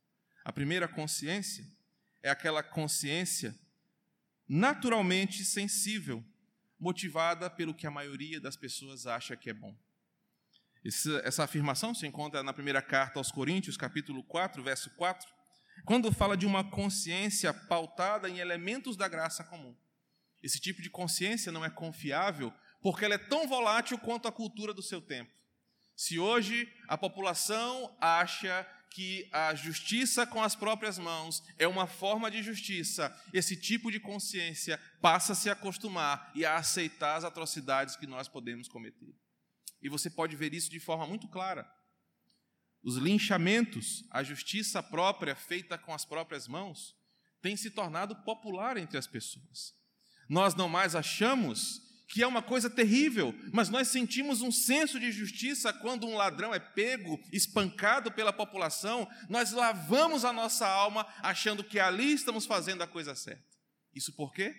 A 0.44 0.54
primeira 0.54 0.88
consciência 0.88 1.66
é 2.22 2.30
aquela 2.30 2.62
consciência 2.62 3.58
naturalmente 4.48 5.46
sensível, 5.46 6.26
motivada 6.80 7.50
pelo 7.50 7.74
que 7.74 7.86
a 7.86 7.92
maioria 7.92 8.40
das 8.40 8.56
pessoas 8.56 9.06
acha 9.06 9.36
que 9.36 9.50
é 9.50 9.54
bom. 9.54 9.78
Essa, 11.24 11.44
afirmação 11.44 11.94
se 11.94 12.08
encontra 12.08 12.42
na 12.42 12.54
primeira 12.54 12.82
carta 12.82 13.20
aos 13.20 13.32
Coríntios, 13.32 13.76
capítulo 13.76 14.24
4, 14.24 14.64
verso 14.64 14.90
4, 14.96 15.28
quando 15.86 16.12
fala 16.12 16.38
de 16.38 16.46
uma 16.46 16.64
consciência 16.64 17.54
pautada 17.54 18.30
em 18.30 18.40
elementos 18.40 18.96
da 18.96 19.08
graça 19.08 19.44
comum. 19.44 19.76
Esse 20.42 20.60
tipo 20.60 20.82
de 20.82 20.90
consciência 20.90 21.52
não 21.52 21.66
é 21.66 21.70
confiável 21.70 22.54
porque 22.82 23.04
ela 23.04 23.16
é 23.16 23.18
tão 23.18 23.48
volátil 23.48 23.98
quanto 23.98 24.28
a 24.28 24.32
cultura 24.32 24.74
do 24.74 24.82
seu 24.82 25.02
tempo. 25.02 25.32
Se 25.96 26.18
hoje 26.18 26.72
a 26.88 26.98
população 26.98 27.96
acha 28.00 28.66
que 28.90 29.30
a 29.32 29.54
justiça 29.54 30.26
com 30.26 30.42
as 30.42 30.56
próprias 30.56 30.98
mãos 30.98 31.44
é 31.58 31.68
uma 31.68 31.88
forma 31.88 32.30
de 32.30 32.42
justiça, 32.42 33.16
esse 33.34 33.56
tipo 33.56 33.92
de 33.92 34.00
consciência 34.00 34.80
passa 35.02 35.34
a 35.34 35.36
se 35.36 35.50
acostumar 35.50 36.32
e 36.36 36.46
a 36.46 36.58
aceitar 36.58 37.16
as 37.16 37.24
atrocidades 37.24 37.96
que 37.96 38.08
nós 38.08 38.28
podemos 38.28 38.68
cometer. 38.68 39.16
E 39.82 39.90
você 39.90 40.10
pode 40.10 40.36
ver 40.36 40.54
isso 40.54 40.70
de 40.70 40.80
forma 40.80 41.06
muito 41.06 41.28
clara. 41.28 41.70
Os 42.82 42.96
linchamentos, 42.96 44.04
a 44.10 44.24
justiça 44.24 44.82
própria 44.82 45.36
feita 45.36 45.78
com 45.78 45.94
as 45.94 46.06
próprias 46.06 46.48
mãos, 46.48 46.96
tem 47.42 47.56
se 47.56 47.70
tornado 47.70 48.16
popular 48.24 48.78
entre 48.78 48.98
as 48.98 49.08
pessoas. 49.08 49.74
Nós 50.28 50.56
não 50.56 50.70
mais 50.70 50.96
achamos 50.96 51.89
que 52.10 52.24
é 52.24 52.28
uma 52.28 52.42
coisa 52.42 52.72
terrível, 52.72 53.36
mas 53.54 53.70
nós 53.70 53.88
sentimos 53.88 54.42
um 54.42 54.52
senso 54.52 55.00
de 55.00 55.12
justiça 55.12 55.72
quando 55.72 56.08
um 56.08 56.16
ladrão 56.16 56.54
é 56.54 56.60
pego, 56.60 57.20
espancado 57.32 58.12
pela 58.12 58.34
população, 58.34 59.08
nós 59.30 59.52
lavamos 59.52 60.26
a 60.26 60.34
nossa 60.34 60.68
alma 60.68 61.06
achando 61.22 61.64
que 61.64 61.80
ali 61.80 62.12
estamos 62.12 62.48
fazendo 62.48 62.82
a 62.82 62.88
coisa 62.88 63.14
certa. 63.14 63.46
Isso 63.94 64.12
por 64.14 64.34
quê? 64.34 64.56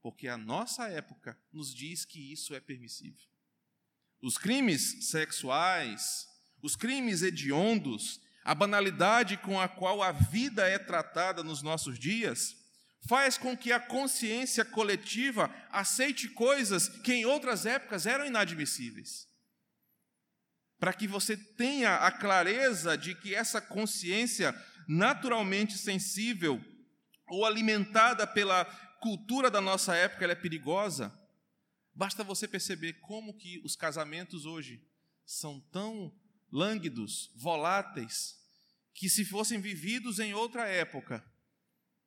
Porque 0.00 0.26
a 0.26 0.38
nossa 0.38 0.88
época 0.88 1.38
nos 1.52 1.74
diz 1.74 2.06
que 2.06 2.32
isso 2.32 2.54
é 2.54 2.60
permissível. 2.60 3.20
Os 4.22 4.38
crimes 4.38 5.10
sexuais, 5.10 6.26
os 6.62 6.76
crimes 6.76 7.20
hediondos, 7.20 8.22
a 8.42 8.54
banalidade 8.54 9.36
com 9.36 9.60
a 9.60 9.68
qual 9.68 10.02
a 10.02 10.12
vida 10.12 10.66
é 10.66 10.78
tratada 10.78 11.42
nos 11.42 11.60
nossos 11.60 11.98
dias, 11.98 12.56
faz 13.08 13.38
com 13.38 13.56
que 13.56 13.72
a 13.72 13.80
consciência 13.80 14.64
coletiva 14.64 15.54
aceite 15.70 16.28
coisas 16.28 16.88
que 16.88 17.12
em 17.12 17.24
outras 17.24 17.66
épocas 17.66 18.06
eram 18.06 18.26
inadmissíveis. 18.26 19.28
Para 20.78 20.92
que 20.92 21.06
você 21.06 21.36
tenha 21.36 21.96
a 21.96 22.12
clareza 22.12 22.96
de 22.96 23.14
que 23.14 23.34
essa 23.34 23.60
consciência 23.60 24.54
naturalmente 24.88 25.78
sensível 25.78 26.62
ou 27.28 27.44
alimentada 27.44 28.26
pela 28.26 28.64
cultura 29.00 29.50
da 29.50 29.60
nossa 29.60 29.94
época 29.94 30.24
ela 30.24 30.32
é 30.32 30.36
perigosa, 30.36 31.12
basta 31.94 32.22
você 32.22 32.46
perceber 32.46 32.94
como 33.00 33.36
que 33.36 33.60
os 33.64 33.74
casamentos 33.74 34.44
hoje 34.44 34.82
são 35.24 35.60
tão 35.72 36.12
lânguidos, 36.52 37.32
voláteis, 37.36 38.34
que 38.94 39.08
se 39.08 39.24
fossem 39.24 39.60
vividos 39.60 40.18
em 40.18 40.32
outra 40.34 40.66
época, 40.66 41.24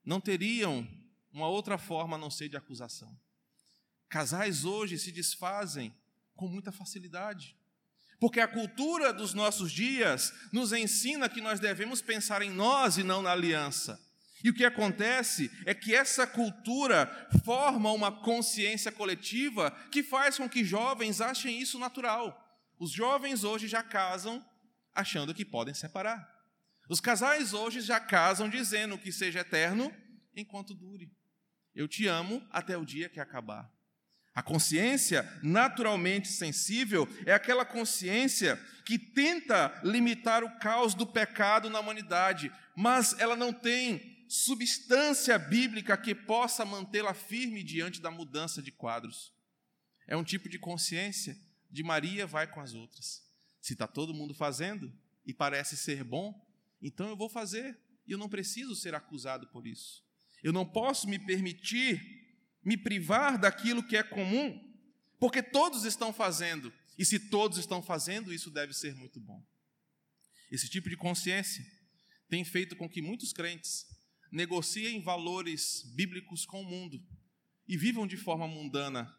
não 0.05 0.19
teriam 0.19 0.87
uma 1.31 1.47
outra 1.47 1.77
forma 1.77 2.15
a 2.15 2.19
não 2.19 2.29
ser 2.29 2.49
de 2.49 2.57
acusação. 2.57 3.15
Casais 4.09 4.65
hoje 4.65 4.97
se 4.97 5.11
desfazem 5.11 5.93
com 6.35 6.47
muita 6.47 6.71
facilidade. 6.71 7.55
Porque 8.19 8.39
a 8.39 8.47
cultura 8.47 9.13
dos 9.13 9.33
nossos 9.33 9.71
dias 9.71 10.33
nos 10.51 10.73
ensina 10.73 11.29
que 11.29 11.41
nós 11.41 11.59
devemos 11.59 12.01
pensar 12.01 12.41
em 12.41 12.49
nós 12.49 12.97
e 12.97 13.03
não 13.03 13.21
na 13.21 13.31
aliança. 13.31 13.99
E 14.43 14.49
o 14.49 14.53
que 14.53 14.65
acontece 14.65 15.51
é 15.65 15.73
que 15.73 15.93
essa 15.93 16.25
cultura 16.25 17.07
forma 17.43 17.91
uma 17.91 18.11
consciência 18.11 18.91
coletiva 18.91 19.71
que 19.91 20.01
faz 20.01 20.37
com 20.37 20.49
que 20.49 20.63
jovens 20.63 21.21
achem 21.21 21.59
isso 21.59 21.77
natural. 21.77 22.45
Os 22.79 22.91
jovens 22.91 23.43
hoje 23.43 23.67
já 23.67 23.83
casam 23.83 24.43
achando 24.93 25.33
que 25.33 25.45
podem 25.45 25.73
separar. 25.73 26.38
Os 26.89 26.99
casais 26.99 27.53
hoje 27.53 27.81
já 27.81 27.99
casam 27.99 28.49
dizendo 28.49 28.97
que 28.97 29.11
seja 29.11 29.41
eterno 29.41 29.95
enquanto 30.35 30.73
dure. 30.73 31.15
Eu 31.75 31.87
te 31.87 32.07
amo 32.07 32.43
até 32.49 32.75
o 32.75 32.83
dia 32.83 33.07
que 33.07 33.19
acabar. 33.19 33.71
A 34.33 34.41
consciência 34.41 35.23
naturalmente 35.43 36.27
sensível 36.29 37.07
é 37.27 37.33
aquela 37.33 37.63
consciência 37.63 38.57
que 38.85 38.97
tenta 38.97 39.79
limitar 39.83 40.43
o 40.43 40.57
caos 40.57 40.95
do 40.95 41.05
pecado 41.05 41.69
na 41.69 41.79
humanidade, 41.79 42.51
mas 42.75 43.13
ela 43.19 43.35
não 43.35 43.53
tem 43.53 44.25
substância 44.27 45.37
bíblica 45.37 45.95
que 45.95 46.15
possa 46.15 46.65
mantê-la 46.65 47.13
firme 47.13 47.63
diante 47.63 48.01
da 48.01 48.09
mudança 48.09 48.63
de 48.63 48.71
quadros. 48.71 49.31
É 50.07 50.17
um 50.17 50.23
tipo 50.23 50.49
de 50.49 50.57
consciência 50.57 51.37
de 51.69 51.83
Maria 51.83 52.25
vai 52.25 52.47
com 52.47 52.59
as 52.59 52.73
outras. 52.73 53.21
Se 53.61 53.73
está 53.73 53.85
todo 53.85 54.13
mundo 54.13 54.33
fazendo 54.33 54.91
e 55.23 55.33
parece 55.33 55.77
ser 55.77 56.03
bom, 56.03 56.48
então 56.81 57.07
eu 57.09 57.15
vou 57.15 57.29
fazer 57.29 57.79
e 58.07 58.11
eu 58.11 58.17
não 58.17 58.29
preciso 58.29 58.75
ser 58.75 58.95
acusado 58.95 59.47
por 59.47 59.67
isso. 59.67 60.03
Eu 60.41 60.53
não 60.53 60.65
posso 60.65 61.07
me 61.07 61.19
permitir 61.19 62.19
me 62.63 62.77
privar 62.77 63.39
daquilo 63.39 63.85
que 63.85 63.95
é 63.95 64.03
comum, 64.03 64.59
porque 65.19 65.41
todos 65.41 65.85
estão 65.85 66.13
fazendo, 66.13 66.71
e 66.97 67.05
se 67.05 67.19
todos 67.19 67.57
estão 67.57 67.81
fazendo, 67.81 68.33
isso 68.33 68.51
deve 68.51 68.73
ser 68.73 68.93
muito 68.95 69.19
bom. 69.19 69.45
Esse 70.51 70.67
tipo 70.69 70.89
de 70.89 70.97
consciência 70.97 71.65
tem 72.27 72.43
feito 72.43 72.75
com 72.75 72.89
que 72.89 73.01
muitos 73.01 73.31
crentes 73.31 73.85
negociem 74.31 75.01
valores 75.01 75.83
bíblicos 75.95 76.45
com 76.45 76.61
o 76.61 76.65
mundo 76.65 77.03
e 77.67 77.77
vivam 77.77 78.05
de 78.05 78.17
forma 78.17 78.47
mundana 78.47 79.15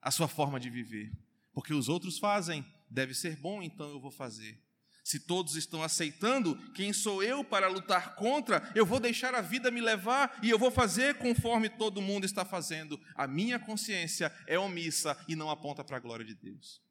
a 0.00 0.10
sua 0.10 0.28
forma 0.28 0.58
de 0.58 0.70
viver, 0.70 1.12
porque 1.52 1.74
os 1.74 1.88
outros 1.88 2.18
fazem, 2.18 2.64
deve 2.90 3.14
ser 3.14 3.36
bom, 3.36 3.62
então 3.62 3.90
eu 3.90 4.00
vou 4.00 4.10
fazer. 4.10 4.63
Se 5.04 5.20
todos 5.20 5.54
estão 5.54 5.82
aceitando, 5.82 6.56
quem 6.72 6.92
sou 6.92 7.22
eu 7.22 7.44
para 7.44 7.68
lutar 7.68 8.16
contra? 8.16 8.72
Eu 8.74 8.84
vou 8.84 8.98
deixar 8.98 9.34
a 9.34 9.40
vida 9.40 9.70
me 9.70 9.80
levar 9.80 10.36
e 10.42 10.50
eu 10.50 10.58
vou 10.58 10.70
fazer 10.70 11.18
conforme 11.18 11.68
todo 11.68 12.02
mundo 12.02 12.24
está 12.24 12.44
fazendo. 12.44 13.00
A 13.14 13.28
minha 13.28 13.58
consciência 13.60 14.34
é 14.46 14.58
omissa 14.58 15.16
e 15.28 15.36
não 15.36 15.50
aponta 15.50 15.84
para 15.84 15.98
a 15.98 16.00
glória 16.00 16.24
de 16.24 16.34
Deus. 16.34 16.82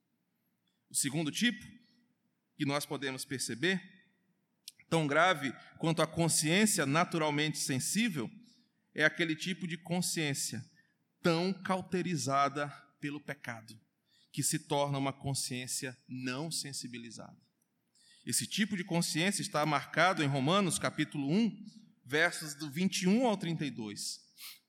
O 0.89 0.96
segundo 0.96 1.32
tipo 1.32 1.65
que 2.55 2.65
nós 2.65 2.86
podemos 2.86 3.25
perceber 3.25 3.82
Tão 4.93 5.08
grave 5.08 5.51
quanto 5.79 6.03
a 6.03 6.08
consciência 6.08 6.86
naturalmente 6.86 7.58
sensível 7.58 8.29
é 8.93 9.03
aquele 9.03 9.36
tipo 9.36 9.65
de 9.65 9.75
consciência 9.75 10.63
tão 11.20 11.51
cauterizada 11.51 12.67
pelo 13.01 13.20
pecado, 13.20 13.75
que 14.32 14.43
se 14.43 14.60
torna 14.60 15.00
uma 15.00 15.12
consciência 15.12 15.98
não 16.08 16.51
sensibilizada. 16.51 17.36
Esse 18.25 18.48
tipo 18.48 18.77
de 18.77 18.86
consciência 18.86 19.42
está 19.42 19.65
marcado 19.65 20.24
em 20.24 20.27
Romanos 20.27 20.80
capítulo 20.80 21.30
1, 21.30 21.65
versos 22.06 22.53
do 22.56 22.72
21 22.72 23.27
ao 23.27 23.36
32. 23.36 24.20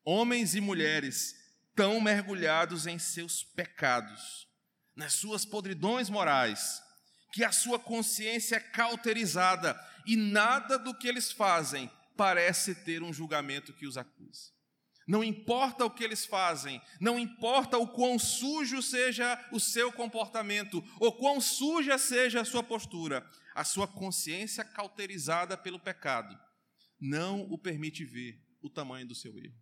Homens 0.04 0.56
e 0.56 0.60
mulheres 0.60 1.34
tão 1.74 2.00
mergulhados 2.00 2.86
em 2.86 2.98
seus 2.98 3.44
pecados, 3.44 4.48
nas 4.96 5.14
suas 5.14 5.44
podridões 5.44 6.10
morais, 6.10 6.82
que 7.32 7.44
a 7.44 7.52
sua 7.52 7.78
consciência 7.78 8.56
é 8.56 8.60
cauterizada 8.60 9.78
e 10.04 10.16
nada 10.16 10.76
do 10.78 10.92
que 10.92 11.06
eles 11.06 11.30
fazem 11.30 11.90
parece 12.16 12.74
ter 12.74 13.02
um 13.02 13.12
julgamento 13.12 13.72
que 13.72 13.86
os 13.86 13.96
acusa. 13.96 14.53
Não 15.06 15.22
importa 15.22 15.84
o 15.84 15.90
que 15.90 16.02
eles 16.02 16.24
fazem, 16.24 16.80
não 17.00 17.18
importa 17.18 17.76
o 17.76 17.88
quão 17.88 18.18
sujo 18.18 18.80
seja 18.80 19.38
o 19.52 19.60
seu 19.60 19.92
comportamento, 19.92 20.82
ou 20.98 21.12
quão 21.12 21.40
suja 21.40 21.98
seja 21.98 22.40
a 22.40 22.44
sua 22.44 22.62
postura, 22.62 23.28
a 23.54 23.64
sua 23.64 23.86
consciência 23.86 24.64
cauterizada 24.64 25.56
pelo 25.56 25.78
pecado 25.78 26.38
não 27.04 27.42
o 27.50 27.58
permite 27.58 28.04
ver 28.04 28.42
o 28.62 28.70
tamanho 28.70 29.06
do 29.06 29.14
seu 29.14 29.38
erro. 29.38 29.54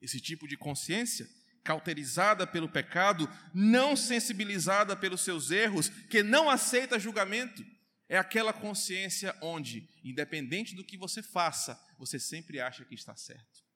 Esse 0.00 0.20
tipo 0.20 0.48
de 0.48 0.56
consciência, 0.56 1.28
cauterizada 1.62 2.46
pelo 2.46 2.68
pecado, 2.68 3.28
não 3.52 3.94
sensibilizada 3.94 4.96
pelos 4.96 5.20
seus 5.20 5.50
erros, 5.50 5.88
que 6.08 6.22
não 6.22 6.48
aceita 6.48 6.98
julgamento, 6.98 7.64
é 8.08 8.16
aquela 8.16 8.52
consciência 8.52 9.36
onde, 9.42 9.86
independente 10.02 10.74
do 10.74 10.84
que 10.84 10.96
você 10.96 11.22
faça, 11.22 11.78
você 11.98 12.18
sempre 12.18 12.60
acha 12.60 12.84
que 12.84 12.94
está 12.94 13.14
certo. 13.14 13.67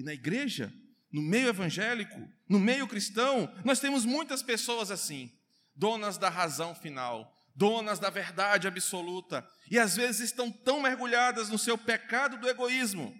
E 0.00 0.02
na 0.02 0.14
igreja, 0.14 0.72
no 1.12 1.20
meio 1.20 1.48
evangélico, 1.48 2.26
no 2.48 2.58
meio 2.58 2.88
cristão, 2.88 3.54
nós 3.66 3.80
temos 3.80 4.06
muitas 4.06 4.42
pessoas 4.42 4.90
assim, 4.90 5.30
donas 5.76 6.16
da 6.16 6.30
razão 6.30 6.74
final, 6.74 7.30
donas 7.54 7.98
da 7.98 8.08
verdade 8.08 8.66
absoluta, 8.66 9.46
e 9.70 9.78
às 9.78 9.96
vezes 9.96 10.22
estão 10.22 10.50
tão 10.50 10.80
mergulhadas 10.80 11.50
no 11.50 11.58
seu 11.58 11.76
pecado 11.76 12.38
do 12.38 12.48
egoísmo 12.48 13.14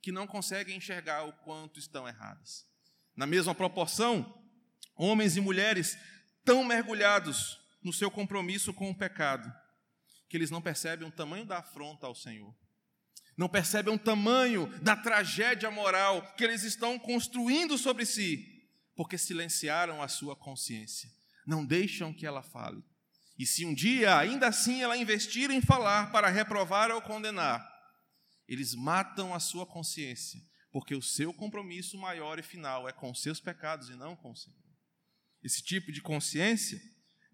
que 0.00 0.10
não 0.10 0.26
conseguem 0.26 0.78
enxergar 0.78 1.24
o 1.24 1.32
quanto 1.44 1.78
estão 1.78 2.08
erradas. 2.08 2.64
Na 3.14 3.26
mesma 3.26 3.54
proporção, 3.54 4.42
homens 4.96 5.36
e 5.36 5.42
mulheres 5.42 5.98
tão 6.42 6.64
mergulhados 6.64 7.60
no 7.82 7.92
seu 7.92 8.10
compromisso 8.10 8.72
com 8.72 8.88
o 8.88 8.96
pecado 8.96 9.52
que 10.30 10.38
eles 10.38 10.50
não 10.50 10.62
percebem 10.62 11.06
o 11.06 11.12
tamanho 11.12 11.44
da 11.44 11.58
afronta 11.58 12.06
ao 12.06 12.14
Senhor. 12.14 12.56
Não 13.36 13.48
percebem 13.48 13.92
o 13.92 13.98
tamanho 13.98 14.66
da 14.80 14.96
tragédia 14.96 15.70
moral 15.70 16.34
que 16.36 16.44
eles 16.44 16.62
estão 16.62 16.98
construindo 16.98 17.76
sobre 17.76 18.06
si, 18.06 18.68
porque 18.94 19.18
silenciaram 19.18 20.02
a 20.02 20.08
sua 20.08 20.36
consciência. 20.36 21.10
Não 21.46 21.64
deixam 21.64 22.12
que 22.12 22.26
ela 22.26 22.42
fale. 22.42 22.82
E 23.38 23.44
se 23.44 23.64
um 23.64 23.74
dia, 23.74 24.16
ainda 24.16 24.46
assim, 24.46 24.82
ela 24.82 24.96
investir 24.96 25.50
em 25.50 25.60
falar 25.60 26.12
para 26.12 26.28
reprovar 26.28 26.90
ou 26.92 27.02
condenar, 27.02 27.68
eles 28.46 28.74
matam 28.74 29.34
a 29.34 29.40
sua 29.40 29.66
consciência, 29.66 30.40
porque 30.70 30.94
o 30.94 31.02
seu 31.02 31.34
compromisso 31.34 31.98
maior 31.98 32.38
e 32.38 32.42
final 32.42 32.88
é 32.88 32.92
com 32.92 33.12
seus 33.14 33.40
pecados 33.40 33.88
e 33.88 33.96
não 33.96 34.14
com 34.14 34.30
o 34.30 34.36
Senhor. 34.36 34.58
Esse 35.42 35.62
tipo 35.62 35.90
de 35.90 36.00
consciência, 36.00 36.80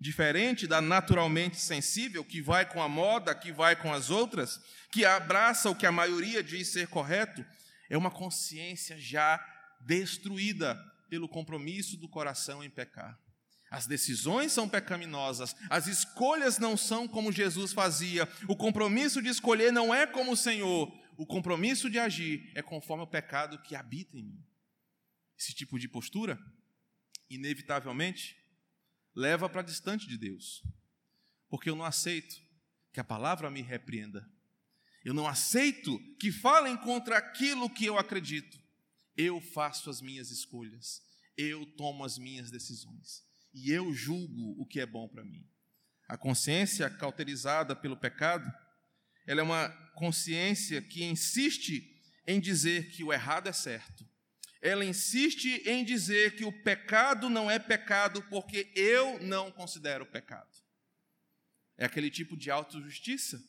diferente 0.01 0.67
da 0.67 0.81
naturalmente 0.81 1.61
sensível, 1.61 2.25
que 2.25 2.41
vai 2.41 2.65
com 2.65 2.83
a 2.83 2.89
moda, 2.89 3.35
que 3.35 3.53
vai 3.53 3.77
com 3.77 3.93
as 3.93 4.09
outras, 4.09 4.59
que 4.91 5.05
abraça 5.05 5.69
o 5.69 5.77
que 5.77 5.85
a 5.85 5.93
maioria 5.93 6.43
diz 6.43 6.69
ser 6.69 6.89
correto, 6.89 7.45
é 7.89 7.99
uma 7.99 8.11
consciência 8.11 8.99
já 8.99 9.39
destruída 9.81 10.75
pelo 11.11 11.29
compromisso 11.29 11.99
do 11.99 12.09
coração 12.09 12.65
em 12.65 12.71
pecar. 12.71 13.19
As 13.71 13.87
decisões 13.87 14.53
são 14.53 14.69
pecaminosas, 14.69 15.55
as 15.69 15.87
escolhas 15.87 16.59
não 16.59 16.77
são 16.77 17.07
como 17.07 17.31
Jesus 17.31 17.73
fazia, 17.73 18.27
o 18.49 18.57
compromisso 18.57 19.21
de 19.21 19.29
escolher 19.29 19.71
não 19.71 19.95
é 19.95 20.07
como 20.07 20.33
o 20.33 20.37
Senhor, 20.37 20.91
o 21.17 21.27
compromisso 21.27 21.91
de 21.91 21.99
agir 21.99 22.51
é 22.55 22.63
conforme 22.63 23.05
o 23.05 23.07
pecado 23.07 23.61
que 23.63 23.77
habita 23.77 24.17
em 24.17 24.25
mim. 24.25 24.45
Esse 25.39 25.55
tipo 25.55 25.79
de 25.79 25.89
postura, 25.89 26.39
inevitavelmente, 27.29 28.40
leva 29.15 29.49
para 29.49 29.63
distante 29.63 30.07
de 30.07 30.17
Deus, 30.17 30.63
porque 31.49 31.69
eu 31.69 31.77
não 31.77 31.85
aceito 31.85 32.37
que 32.93 33.01
a 33.01 33.05
palavra 33.05 33.51
me 33.51 33.63
repreenda, 33.63 34.29
eu 35.05 35.15
não 35.15 35.27
aceito 35.27 35.99
que 36.19 36.31
falem 36.31 36.77
contra 36.77 37.17
aquilo 37.17 37.71
que 37.71 37.87
eu 37.87 37.99
acredito, 37.99 38.59
eu 39.17 39.41
faço 39.41 39.89
as 39.91 40.01
minhas 40.01 40.31
escolhas, 40.31 41.03
eu 41.37 41.65
tomo 41.77 42.05
as 42.05 42.19
minhas 42.19 42.51
decisões. 42.51 43.25
E 43.53 43.71
eu 43.71 43.93
julgo 43.93 44.61
o 44.61 44.67
que 44.67 44.81
é 44.81 44.87
bom 44.87 45.09
para 45.09 45.25
mim. 45.25 45.45
A 46.09 46.17
consciência 46.17 46.89
cauterizada 46.91 47.75
pelo 47.75 47.97
pecado, 47.97 48.51
ela 49.27 49.41
é 49.41 49.45
uma 49.45 49.69
consciência 49.95 50.81
que 50.83 51.05
insiste 51.05 52.01
em 52.27 52.41
dizer 52.41 52.91
que 52.91 53.03
o 53.03 53.13
errado 53.13 53.49
é 53.49 53.53
certo. 53.53 54.09
Ela 54.63 54.85
insiste 54.85 55.63
em 55.67 55.85
dizer 55.85 56.37
que 56.37 56.45
o 56.45 56.53
pecado 56.63 57.31
não 57.31 57.51
é 57.51 57.59
pecado 57.59 58.23
porque 58.29 58.71
eu 58.75 59.19
não 59.21 59.51
considero 59.51 60.05
pecado. 60.05 60.51
É 61.79 61.87
aquele 61.87 62.11
tipo 62.11 62.37
de 62.37 62.51
autojustiça 62.51 63.43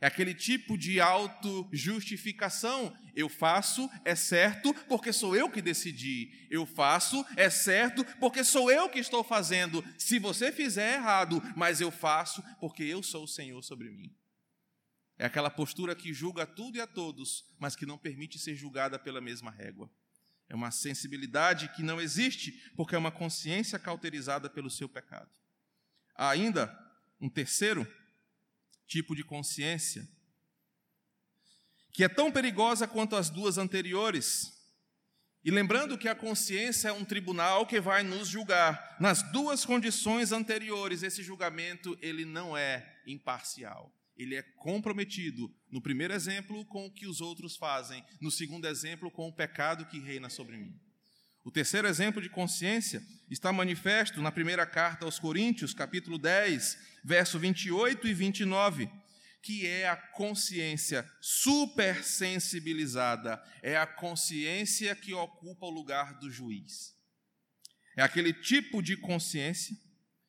é 0.00 0.06
aquele 0.06 0.34
tipo 0.34 0.78
de 0.78 0.98
autojustificação. 0.98 2.96
Eu 3.14 3.28
faço, 3.28 3.88
é 4.02 4.14
certo, 4.14 4.72
porque 4.88 5.12
sou 5.12 5.36
eu 5.36 5.50
que 5.50 5.60
decidi. 5.60 6.46
Eu 6.50 6.64
faço, 6.64 7.22
é 7.36 7.50
certo, 7.50 8.02
porque 8.18 8.42
sou 8.42 8.70
eu 8.70 8.88
que 8.88 8.98
estou 8.98 9.22
fazendo. 9.22 9.84
Se 9.98 10.18
você 10.18 10.50
fizer 10.50 10.92
é 10.92 10.94
errado, 10.94 11.42
mas 11.54 11.82
eu 11.82 11.90
faço 11.90 12.42
porque 12.58 12.82
eu 12.82 13.02
sou 13.02 13.24
o 13.24 13.28
Senhor 13.28 13.62
sobre 13.62 13.90
mim. 13.90 14.10
É 15.18 15.26
aquela 15.26 15.50
postura 15.50 15.94
que 15.94 16.14
julga 16.14 16.46
tudo 16.46 16.78
e 16.78 16.80
a 16.80 16.86
todos, 16.86 17.44
mas 17.58 17.76
que 17.76 17.84
não 17.84 17.98
permite 17.98 18.38
ser 18.38 18.54
julgada 18.54 18.98
pela 18.98 19.20
mesma 19.20 19.50
régua. 19.50 19.92
É 20.50 20.54
uma 20.54 20.72
sensibilidade 20.72 21.68
que 21.68 21.82
não 21.82 22.00
existe, 22.00 22.50
porque 22.74 22.96
é 22.96 22.98
uma 22.98 23.12
consciência 23.12 23.78
cauterizada 23.78 24.50
pelo 24.50 24.68
seu 24.68 24.88
pecado. 24.88 25.30
Há 26.16 26.28
ainda 26.28 26.76
um 27.20 27.28
terceiro 27.28 27.86
tipo 28.84 29.14
de 29.14 29.22
consciência, 29.22 30.06
que 31.92 32.02
é 32.02 32.08
tão 32.08 32.32
perigosa 32.32 32.88
quanto 32.88 33.14
as 33.14 33.30
duas 33.30 33.58
anteriores. 33.58 34.52
E 35.44 35.52
lembrando 35.52 35.96
que 35.96 36.08
a 36.08 36.16
consciência 36.16 36.88
é 36.88 36.92
um 36.92 37.04
tribunal 37.04 37.64
que 37.64 37.80
vai 37.80 38.02
nos 38.02 38.26
julgar. 38.26 38.96
Nas 39.00 39.22
duas 39.30 39.64
condições 39.64 40.32
anteriores, 40.32 41.04
esse 41.04 41.22
julgamento 41.22 41.96
ele 42.02 42.24
não 42.24 42.56
é 42.56 43.00
imparcial. 43.06 43.94
Ele 44.20 44.34
é 44.34 44.42
comprometido, 44.42 45.50
no 45.70 45.80
primeiro 45.80 46.12
exemplo, 46.12 46.62
com 46.66 46.84
o 46.84 46.92
que 46.92 47.06
os 47.06 47.22
outros 47.22 47.56
fazem, 47.56 48.04
no 48.20 48.30
segundo 48.30 48.68
exemplo, 48.68 49.10
com 49.10 49.26
o 49.26 49.32
pecado 49.32 49.86
que 49.86 49.98
reina 49.98 50.28
sobre 50.28 50.58
mim. 50.58 50.78
O 51.42 51.50
terceiro 51.50 51.88
exemplo 51.88 52.20
de 52.20 52.28
consciência 52.28 53.02
está 53.30 53.50
manifesto 53.50 54.20
na 54.20 54.30
primeira 54.30 54.66
carta 54.66 55.06
aos 55.06 55.18
Coríntios, 55.18 55.72
capítulo 55.72 56.18
10, 56.18 57.00
verso 57.02 57.38
28 57.38 58.06
e 58.06 58.12
29, 58.12 58.90
que 59.42 59.66
é 59.66 59.88
a 59.88 59.96
consciência 59.96 61.10
supersensibilizada, 61.22 63.42
é 63.62 63.78
a 63.78 63.86
consciência 63.86 64.94
que 64.94 65.14
ocupa 65.14 65.64
o 65.64 65.70
lugar 65.70 66.18
do 66.18 66.30
juiz. 66.30 66.94
É 67.96 68.02
aquele 68.02 68.34
tipo 68.34 68.82
de 68.82 68.98
consciência 68.98 69.74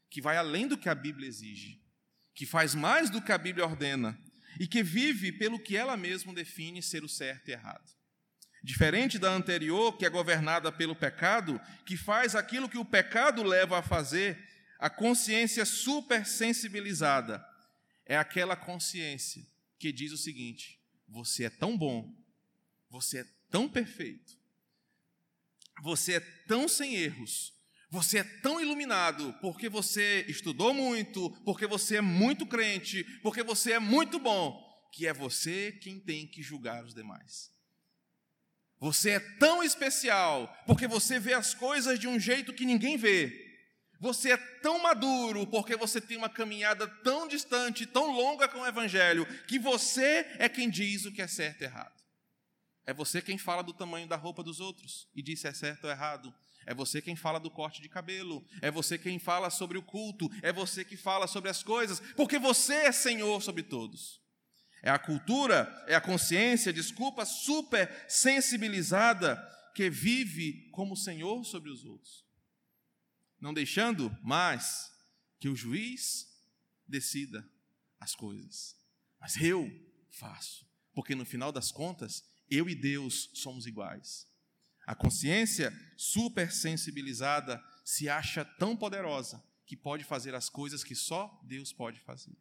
que 0.10 0.21
vai 0.21 0.38
além 0.38 0.65
do 0.65 0.77
que 0.77 0.88
a 0.88 0.95
Bíblia 0.95 1.27
exige, 1.27 1.82
que 2.33 2.45
faz 2.45 2.73
mais 2.73 3.09
do 3.09 3.21
que 3.21 3.31
a 3.31 3.37
Bíblia 3.37 3.65
ordena 3.65 4.19
e 4.59 4.67
que 4.67 4.83
vive 4.83 5.31
pelo 5.31 5.59
que 5.59 5.75
ela 5.75 5.97
mesma 5.97 6.33
define 6.33 6.81
ser 6.81 7.03
o 7.03 7.09
certo 7.09 7.49
e 7.49 7.51
errado. 7.51 7.89
Diferente 8.63 9.17
da 9.17 9.31
anterior, 9.31 9.97
que 9.97 10.05
é 10.05 10.09
governada 10.09 10.71
pelo 10.71 10.95
pecado, 10.95 11.59
que 11.85 11.97
faz 11.97 12.35
aquilo 12.35 12.69
que 12.69 12.77
o 12.77 12.85
pecado 12.85 13.41
leva 13.41 13.79
a 13.79 13.81
fazer, 13.81 14.37
a 14.77 14.89
consciência 14.89 15.65
supersensibilizada 15.65 17.43
é 18.05 18.17
aquela 18.17 18.55
consciência 18.55 19.45
que 19.79 19.91
diz 19.91 20.11
o 20.11 20.17
seguinte: 20.17 20.79
você 21.07 21.45
é 21.45 21.49
tão 21.49 21.77
bom, 21.77 22.15
você 22.89 23.19
é 23.19 23.25
tão 23.49 23.67
perfeito, 23.67 24.37
você 25.81 26.13
é 26.13 26.19
tão 26.19 26.67
sem 26.67 26.95
erros, 26.95 27.53
você 27.91 28.19
é 28.19 28.23
tão 28.23 28.62
iluminado 28.62 29.36
porque 29.41 29.67
você 29.67 30.25
estudou 30.30 30.73
muito, 30.73 31.30
porque 31.43 31.67
você 31.67 31.97
é 31.97 32.01
muito 32.01 32.45
crente, 32.45 33.04
porque 33.21 33.43
você 33.43 33.73
é 33.73 33.80
muito 33.80 34.17
bom, 34.17 34.58
que 34.93 35.06
é 35.06 35.13
você 35.13 35.73
quem 35.73 35.99
tem 35.99 36.25
que 36.25 36.41
julgar 36.41 36.86
os 36.86 36.93
demais. 36.93 37.51
Você 38.80 39.12
é 39.12 39.19
tão 39.19 39.62
especial 39.62 40.51
porque 40.65 40.88
você 40.88 41.19
vê 41.19 41.34
as 41.34 41.54
coisas 41.54 41.99
de 41.99 42.08
um 42.08 42.17
jeito 42.17 42.54
que 42.54 42.65
ninguém 42.65 42.95
vê. 42.95 43.49
Você 43.99 44.32
é 44.32 44.38
tão 44.38 44.82
maduro 44.82 45.45
porque 45.45 45.75
você 45.75 45.99
tem 45.99 46.15
uma 46.15 46.30
caminhada 46.30 46.88
tão 46.88 47.27
distante, 47.27 47.86
tão 47.86 48.10
longa 48.10 48.47
com 48.47 48.62
o 48.62 48.65
Evangelho, 48.65 49.27
que 49.47 49.60
você 49.60 50.25
é 50.39 50.47
quem 50.47 50.69
diz 50.69 51.04
o 51.04 51.12
que 51.12 51.21
é 51.21 51.27
certo 51.27 51.62
e 51.62 51.65
errado. 51.65 52.00
É 52.85 52.93
você 52.93 53.21
quem 53.21 53.37
fala 53.37 53.61
do 53.61 53.73
tamanho 53.73 54.07
da 54.07 54.15
roupa 54.15 54.43
dos 54.43 54.59
outros 54.59 55.07
e 55.15 55.21
diz 55.21 55.41
se 55.41 55.47
é 55.47 55.53
certo 55.53 55.85
ou 55.85 55.91
errado. 55.91 56.33
É 56.65 56.73
você 56.73 57.01
quem 57.01 57.15
fala 57.15 57.39
do 57.39 57.49
corte 57.49 57.81
de 57.81 57.89
cabelo. 57.89 58.45
É 58.61 58.69
você 58.69 58.97
quem 58.97 59.19
fala 59.19 59.49
sobre 59.49 59.77
o 59.77 59.83
culto. 59.83 60.29
É 60.41 60.51
você 60.51 60.85
que 60.85 60.95
fala 60.95 61.27
sobre 61.27 61.49
as 61.49 61.63
coisas. 61.63 61.99
Porque 62.15 62.37
você 62.37 62.73
é 62.73 62.91
Senhor 62.91 63.41
sobre 63.41 63.63
todos. 63.63 64.21
É 64.83 64.89
a 64.89 64.99
cultura, 64.99 65.71
é 65.87 65.95
a 65.95 66.01
consciência, 66.01 66.73
desculpa, 66.73 67.23
super 67.23 68.05
sensibilizada 68.07 69.37
que 69.75 69.89
vive 69.89 70.69
como 70.71 70.97
Senhor 70.97 71.43
sobre 71.45 71.69
os 71.69 71.85
outros. 71.85 72.25
Não 73.39 73.53
deixando 73.53 74.15
mais 74.23 74.91
que 75.39 75.49
o 75.49 75.55
juiz 75.55 76.27
decida 76.87 77.47
as 77.99 78.15
coisas. 78.15 78.75
Mas 79.19 79.35
eu 79.37 79.69
faço. 80.09 80.67
Porque 80.93 81.15
no 81.15 81.25
final 81.25 81.51
das 81.51 81.71
contas, 81.71 82.23
eu 82.51 82.69
e 82.69 82.75
Deus 82.75 83.31
somos 83.33 83.65
iguais. 83.65 84.27
A 84.85 84.93
consciência 84.93 85.71
supersensibilizada 85.97 87.63
se 87.83 88.09
acha 88.09 88.43
tão 88.43 88.75
poderosa 88.75 89.43
que 89.65 89.77
pode 89.77 90.03
fazer 90.03 90.35
as 90.35 90.49
coisas 90.49 90.83
que 90.83 90.93
só 90.93 91.41
Deus 91.47 91.71
pode 91.71 91.99
fazer. 92.01 92.35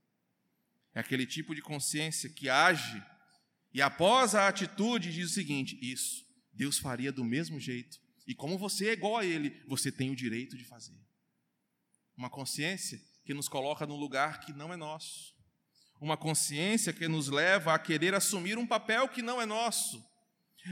É 0.92 1.00
aquele 1.00 1.24
tipo 1.24 1.54
de 1.54 1.62
consciência 1.62 2.28
que 2.28 2.48
age 2.48 3.00
e 3.72 3.80
após 3.80 4.34
a 4.34 4.48
atitude 4.48 5.12
diz 5.12 5.30
o 5.30 5.34
seguinte: 5.34 5.78
isso, 5.80 6.26
Deus 6.52 6.78
faria 6.78 7.12
do 7.12 7.24
mesmo 7.24 7.60
jeito. 7.60 8.00
E 8.26 8.34
como 8.34 8.58
você 8.58 8.88
é 8.88 8.92
igual 8.92 9.16
a 9.16 9.24
Ele, 9.24 9.62
você 9.66 9.90
tem 9.90 10.10
o 10.10 10.16
direito 10.16 10.56
de 10.56 10.64
fazer. 10.64 10.98
Uma 12.16 12.30
consciência 12.30 13.00
que 13.24 13.32
nos 13.32 13.48
coloca 13.48 13.86
num 13.86 13.96
lugar 13.96 14.40
que 14.40 14.52
não 14.52 14.72
é 14.72 14.76
nosso. 14.76 15.34
Uma 16.00 16.16
consciência 16.16 16.92
que 16.92 17.06
nos 17.06 17.28
leva 17.28 17.74
a 17.74 17.78
querer 17.78 18.14
assumir 18.14 18.56
um 18.56 18.66
papel 18.66 19.08
que 19.08 19.20
não 19.20 19.40
é 19.40 19.44
nosso. 19.44 20.02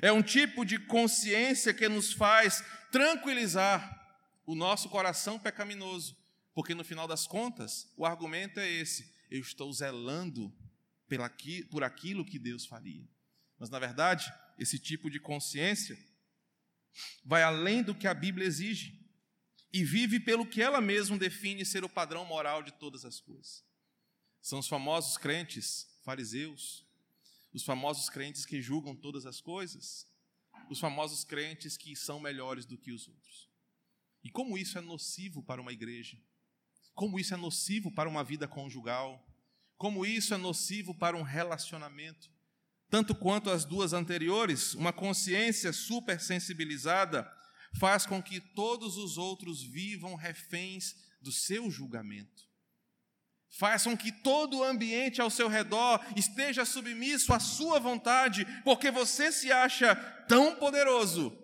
É 0.00 0.10
um 0.10 0.22
tipo 0.22 0.64
de 0.64 0.78
consciência 0.78 1.74
que 1.74 1.88
nos 1.88 2.12
faz 2.12 2.64
tranquilizar 2.90 3.96
o 4.46 4.54
nosso 4.54 4.88
coração 4.88 5.38
pecaminoso, 5.38 6.16
porque 6.54 6.74
no 6.74 6.82
final 6.82 7.06
das 7.06 7.26
contas, 7.26 7.92
o 7.96 8.06
argumento 8.06 8.58
é 8.58 8.68
esse: 8.68 9.12
eu 9.30 9.40
estou 9.40 9.70
zelando 9.72 10.52
por 11.70 11.82
aquilo 11.82 12.24
que 12.24 12.38
Deus 12.38 12.66
faria. 12.66 13.06
Mas, 13.58 13.70
na 13.70 13.78
verdade, 13.78 14.32
esse 14.58 14.78
tipo 14.78 15.10
de 15.10 15.20
consciência 15.20 15.98
vai 17.24 17.42
além 17.42 17.82
do 17.82 17.94
que 17.94 18.06
a 18.06 18.14
Bíblia 18.14 18.46
exige 18.46 18.98
e 19.72 19.84
vive 19.84 20.18
pelo 20.20 20.46
que 20.46 20.62
ela 20.62 20.80
mesma 20.80 21.18
define 21.18 21.64
ser 21.64 21.84
o 21.84 21.88
padrão 21.88 22.24
moral 22.24 22.62
de 22.62 22.72
todas 22.72 23.04
as 23.04 23.20
coisas. 23.20 23.67
São 24.40 24.58
os 24.58 24.68
famosos 24.68 25.16
crentes 25.16 25.86
fariseus, 26.04 26.86
os 27.52 27.64
famosos 27.64 28.08
crentes 28.08 28.46
que 28.46 28.62
julgam 28.62 28.94
todas 28.94 29.26
as 29.26 29.40
coisas, 29.40 30.06
os 30.70 30.78
famosos 30.80 31.24
crentes 31.24 31.76
que 31.76 31.94
são 31.96 32.20
melhores 32.20 32.64
do 32.66 32.78
que 32.78 32.92
os 32.92 33.08
outros. 33.08 33.48
E 34.22 34.30
como 34.30 34.58
isso 34.58 34.78
é 34.78 34.80
nocivo 34.80 35.42
para 35.42 35.60
uma 35.60 35.72
igreja, 35.72 36.18
como 36.94 37.18
isso 37.18 37.32
é 37.32 37.36
nocivo 37.36 37.90
para 37.92 38.08
uma 38.08 38.24
vida 38.24 38.48
conjugal, 38.48 39.24
como 39.76 40.04
isso 40.04 40.34
é 40.34 40.36
nocivo 40.36 40.94
para 40.94 41.16
um 41.16 41.22
relacionamento. 41.22 42.30
Tanto 42.90 43.14
quanto 43.14 43.50
as 43.50 43.64
duas 43.64 43.92
anteriores, 43.92 44.74
uma 44.74 44.92
consciência 44.92 45.72
supersensibilizada 45.72 47.30
faz 47.78 48.06
com 48.06 48.22
que 48.22 48.40
todos 48.40 48.96
os 48.96 49.18
outros 49.18 49.62
vivam 49.62 50.14
reféns 50.14 50.96
do 51.20 51.30
seu 51.30 51.70
julgamento. 51.70 52.47
Façam 53.50 53.96
que 53.96 54.12
todo 54.12 54.58
o 54.58 54.64
ambiente 54.64 55.20
ao 55.20 55.30
seu 55.30 55.48
redor 55.48 56.04
esteja 56.14 56.64
submisso 56.64 57.32
à 57.32 57.40
sua 57.40 57.80
vontade, 57.80 58.44
porque 58.62 58.90
você 58.90 59.32
se 59.32 59.50
acha 59.50 59.96
tão 60.28 60.56
poderoso, 60.56 61.36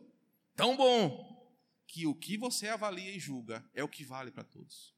tão 0.54 0.76
bom, 0.76 1.24
que 1.86 2.06
o 2.06 2.14
que 2.14 2.36
você 2.36 2.68
avalia 2.68 3.10
e 3.10 3.18
julga 3.18 3.64
é 3.72 3.82
o 3.82 3.88
que 3.88 4.04
vale 4.04 4.30
para 4.30 4.44
todos. 4.44 4.94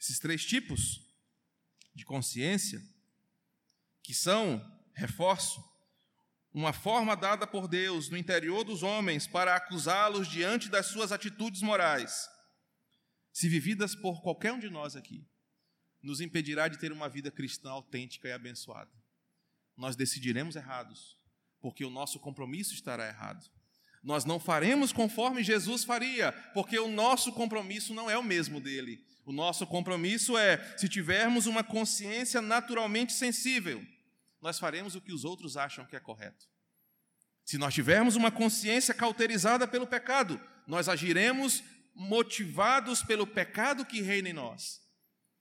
Esses 0.00 0.18
três 0.18 0.44
tipos 0.44 1.00
de 1.94 2.04
consciência, 2.04 2.80
que 4.02 4.14
são, 4.14 4.60
reforço, 4.94 5.62
uma 6.54 6.72
forma 6.72 7.16
dada 7.16 7.46
por 7.46 7.66
Deus 7.66 8.10
no 8.10 8.16
interior 8.16 8.62
dos 8.62 8.82
homens 8.82 9.26
para 9.26 9.56
acusá-los 9.56 10.28
diante 10.28 10.68
das 10.68 10.86
suas 10.86 11.10
atitudes 11.10 11.62
morais, 11.62 12.28
se 13.32 13.48
vividas 13.48 13.94
por 13.94 14.22
qualquer 14.22 14.52
um 14.52 14.58
de 14.58 14.70
nós 14.70 14.94
aqui 14.94 15.26
nos 16.02 16.20
impedirá 16.20 16.68
de 16.68 16.78
ter 16.78 16.92
uma 16.92 17.08
vida 17.08 17.30
cristã 17.30 17.70
autêntica 17.70 18.28
e 18.28 18.32
abençoada. 18.32 18.90
Nós 19.76 19.96
decidiremos 19.96 20.56
errados, 20.56 21.16
porque 21.60 21.84
o 21.84 21.90
nosso 21.90 22.18
compromisso 22.18 22.74
estará 22.74 23.06
errado. 23.06 23.48
Nós 24.02 24.24
não 24.24 24.40
faremos 24.40 24.92
conforme 24.92 25.44
Jesus 25.44 25.84
faria, 25.84 26.32
porque 26.52 26.78
o 26.78 26.88
nosso 26.88 27.32
compromisso 27.32 27.94
não 27.94 28.10
é 28.10 28.18
o 28.18 28.22
mesmo 28.22 28.60
dele. 28.60 29.04
O 29.24 29.32
nosso 29.32 29.64
compromisso 29.64 30.36
é, 30.36 30.76
se 30.76 30.88
tivermos 30.88 31.46
uma 31.46 31.62
consciência 31.62 32.42
naturalmente 32.42 33.12
sensível, 33.12 33.84
nós 34.40 34.58
faremos 34.58 34.96
o 34.96 35.00
que 35.00 35.12
os 35.12 35.24
outros 35.24 35.56
acham 35.56 35.86
que 35.86 35.94
é 35.94 36.00
correto. 36.00 36.48
Se 37.44 37.56
nós 37.56 37.72
tivermos 37.72 38.16
uma 38.16 38.32
consciência 38.32 38.92
cauterizada 38.92 39.68
pelo 39.68 39.86
pecado, 39.86 40.40
nós 40.66 40.88
agiremos 40.88 41.62
motivados 41.94 43.02
pelo 43.02 43.26
pecado 43.26 43.84
que 43.86 44.00
reina 44.00 44.30
em 44.30 44.32
nós. 44.32 44.81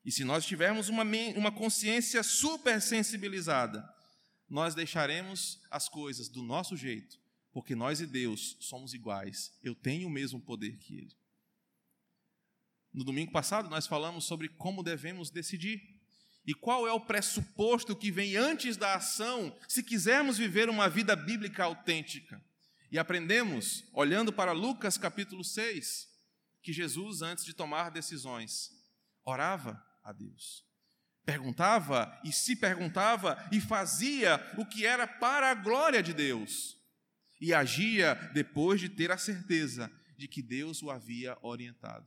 E 0.04 0.12
se 0.12 0.24
nós 0.24 0.46
tivermos 0.46 0.90
uma, 0.90 1.04
uma 1.36 1.52
consciência 1.52 2.24
super 2.24 2.82
sensibilizada, 2.82 3.88
nós 4.50 4.74
deixaremos 4.74 5.62
as 5.70 5.88
coisas 5.88 6.28
do 6.28 6.42
nosso 6.42 6.76
jeito, 6.76 7.20
porque 7.54 7.76
nós 7.76 8.02
e 8.02 8.08
Deus 8.08 8.58
somos 8.60 8.94
iguais. 8.94 9.54
Eu 9.64 9.76
tenho 9.76 10.08
o 10.08 10.12
mesmo 10.12 10.42
poder 10.42 10.78
que 10.78 10.98
Ele. 10.98 11.16
No 12.94 13.04
domingo 13.04 13.32
passado, 13.32 13.70
nós 13.70 13.88
falamos 13.88 14.26
sobre 14.26 14.50
como 14.50 14.84
devemos 14.84 15.30
decidir 15.30 15.82
e 16.46 16.54
qual 16.54 16.88
é 16.88 16.92
o 16.92 17.00
pressuposto 17.00 17.96
que 17.96 18.12
vem 18.12 18.36
antes 18.36 18.76
da 18.76 18.96
ação, 18.96 19.56
se 19.68 19.84
quisermos 19.84 20.38
viver 20.38 20.70
uma 20.70 20.90
vida 20.90 21.16
bíblica 21.16 21.64
autêntica. 21.64 22.44
E 22.92 22.98
aprendemos, 22.98 23.86
olhando 23.94 24.34
para 24.34 24.52
Lucas 24.52 24.98
capítulo 24.98 25.44
6, 25.44 26.10
que 26.62 26.74
Jesus, 26.74 27.22
antes 27.22 27.46
de 27.46 27.54
tomar 27.54 27.92
decisões, 27.92 28.72
orava 29.24 29.82
a 30.04 30.12
Deus. 30.12 30.66
Perguntava 31.26 32.20
e 32.24 32.32
se 32.32 32.56
perguntava 32.56 33.38
e 33.52 33.62
fazia 33.62 34.44
o 34.58 34.66
que 34.66 34.86
era 34.86 35.06
para 35.06 35.52
a 35.52 35.54
glória 35.54 36.02
de 36.02 36.14
Deus. 36.14 36.78
E 37.40 37.54
agia 37.54 38.16
depois 38.34 38.80
de 38.80 38.90
ter 38.90 39.12
a 39.12 39.18
certeza 39.18 39.92
de 40.18 40.28
que 40.28 40.42
Deus 40.42 40.82
o 40.82 40.90
havia 40.90 41.38
orientado. 41.42 42.06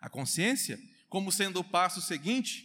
A 0.00 0.08
consciência, 0.08 0.78
como 1.08 1.30
sendo 1.30 1.60
o 1.60 1.64
passo 1.64 2.00
seguinte, 2.00 2.64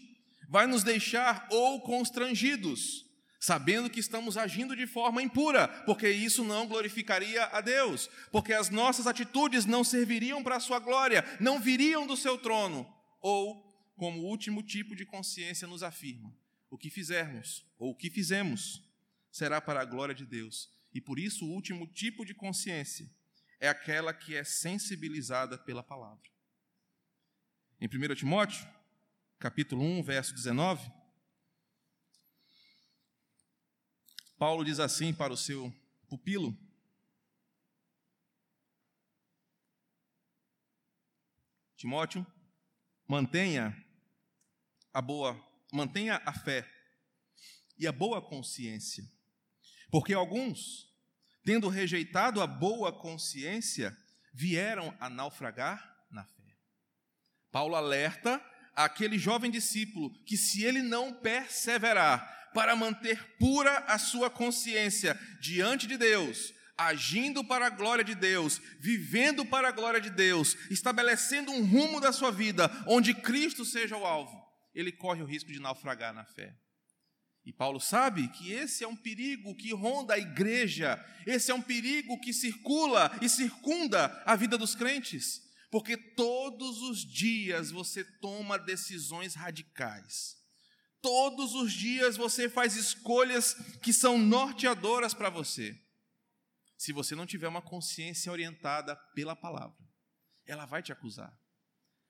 vai 0.49 0.67
nos 0.67 0.83
deixar 0.83 1.47
ou 1.49 1.81
constrangidos, 1.81 3.05
sabendo 3.39 3.89
que 3.89 3.99
estamos 3.99 4.37
agindo 4.37 4.75
de 4.75 4.87
forma 4.87 5.21
impura, 5.21 5.67
porque 5.85 6.09
isso 6.09 6.43
não 6.43 6.67
glorificaria 6.67 7.45
a 7.45 7.61
Deus, 7.61 8.09
porque 8.31 8.53
as 8.53 8.69
nossas 8.69 9.05
atitudes 9.05 9.65
não 9.65 9.83
serviriam 9.83 10.43
para 10.43 10.57
a 10.57 10.61
sua 10.61 10.79
glória, 10.79 11.25
não 11.39 11.59
viriam 11.59 12.07
do 12.07 12.15
seu 12.15 12.37
trono, 12.37 12.87
ou 13.21 13.64
como 13.95 14.21
último 14.21 14.61
tipo 14.61 14.95
de 14.95 15.05
consciência, 15.05 15.67
nos 15.67 15.83
afirma: 15.83 16.33
o 16.69 16.77
que 16.77 16.89
fizermos 16.89 17.65
ou 17.77 17.91
o 17.91 17.95
que 17.95 18.09
fizemos 18.09 18.83
será 19.31 19.59
para 19.59 19.81
a 19.81 19.85
glória 19.85 20.15
de 20.15 20.25
Deus. 20.25 20.69
E 20.93 21.01
por 21.01 21.19
isso, 21.19 21.45
o 21.45 21.51
último 21.51 21.87
tipo 21.87 22.25
de 22.25 22.33
consciência 22.33 23.09
é 23.59 23.67
aquela 23.67 24.13
que 24.13 24.35
é 24.35 24.43
sensibilizada 24.43 25.57
pela 25.57 25.83
palavra. 25.83 26.29
Em 27.79 27.87
1 27.87 28.15
Timóteo, 28.15 28.65
capítulo 29.39 29.83
1, 29.83 30.03
verso 30.03 30.33
19, 30.33 30.89
Paulo 34.37 34.63
diz 34.63 34.79
assim 34.79 35.13
para 35.13 35.33
o 35.33 35.37
seu 35.37 35.73
pupilo: 36.07 36.57
Timóteo, 41.75 42.25
mantenha 43.07 43.84
a 44.95 45.01
boa, 45.01 45.37
mantenha 45.73 46.21
a 46.25 46.31
fé 46.31 46.65
e 47.77 47.85
a 47.85 47.91
boa 47.91 48.21
consciência. 48.21 49.03
Porque 49.91 50.13
alguns, 50.13 50.87
tendo 51.43 51.67
rejeitado 51.67 52.41
a 52.41 52.47
boa 52.47 52.93
consciência, 52.93 53.95
vieram 54.33 54.95
a 54.97 55.09
naufragar 55.09 55.85
na 56.09 56.23
fé. 56.23 56.55
Paulo 57.51 57.75
alerta 57.75 58.41
aquele 58.73 59.19
jovem 59.19 59.51
discípulo 59.51 60.13
que, 60.23 60.37
se 60.37 60.63
ele 60.63 60.81
não 60.81 61.13
perseverar 61.13 62.51
para 62.53 62.73
manter 62.73 63.21
pura 63.37 63.79
a 63.79 63.99
sua 63.99 64.29
consciência 64.29 65.19
diante 65.41 65.87
de 65.87 65.97
Deus, 65.97 66.53
agindo 66.77 67.43
para 67.43 67.67
a 67.67 67.69
glória 67.69 68.03
de 68.03 68.15
Deus, 68.15 68.61
vivendo 68.79 69.45
para 69.45 69.67
a 69.67 69.73
glória 69.73 69.99
de 69.99 70.09
Deus, 70.09 70.55
estabelecendo 70.71 71.51
um 71.51 71.65
rumo 71.65 71.99
da 71.99 72.13
sua 72.13 72.31
vida 72.31 72.71
onde 72.87 73.13
Cristo 73.13 73.65
seja 73.65 73.97
o 73.97 74.05
alvo, 74.05 74.44
ele 74.75 74.91
corre 74.91 75.23
o 75.23 75.25
risco 75.25 75.51
de 75.51 75.59
naufragar 75.59 76.13
na 76.13 76.25
fé. 76.25 76.55
E 77.45 77.53
Paulo 77.53 77.79
sabe 77.79 78.27
que 78.29 78.51
esse 78.51 78.83
é 78.83 78.87
um 78.87 78.95
perigo 78.95 79.55
que 79.55 79.71
ronda 79.73 80.15
a 80.15 80.19
igreja, 80.19 81.03
esse 81.25 81.51
é 81.51 81.53
um 81.53 81.61
perigo 81.61 82.19
que 82.19 82.33
circula 82.33 83.15
e 83.21 83.29
circunda 83.29 84.07
a 84.25 84.35
vida 84.35 84.57
dos 84.57 84.75
crentes, 84.75 85.41
porque 85.71 85.95
todos 85.95 86.81
os 86.81 86.99
dias 86.99 87.69
você 87.69 88.03
toma 88.19 88.57
decisões 88.57 89.35
radicais. 89.35 90.35
Todos 91.01 91.53
os 91.53 91.71
dias 91.71 92.17
você 92.17 92.49
faz 92.49 92.75
escolhas 92.75 93.53
que 93.83 93.93
são 93.93 94.17
norteadoras 94.17 95.13
para 95.13 95.29
você. 95.29 95.79
Se 96.75 96.91
você 96.91 97.13
não 97.13 97.27
tiver 97.27 97.47
uma 97.47 97.61
consciência 97.61 98.31
orientada 98.31 98.95
pela 99.13 99.35
palavra, 99.35 99.77
ela 100.47 100.65
vai 100.65 100.81
te 100.81 100.91
acusar. 100.91 101.37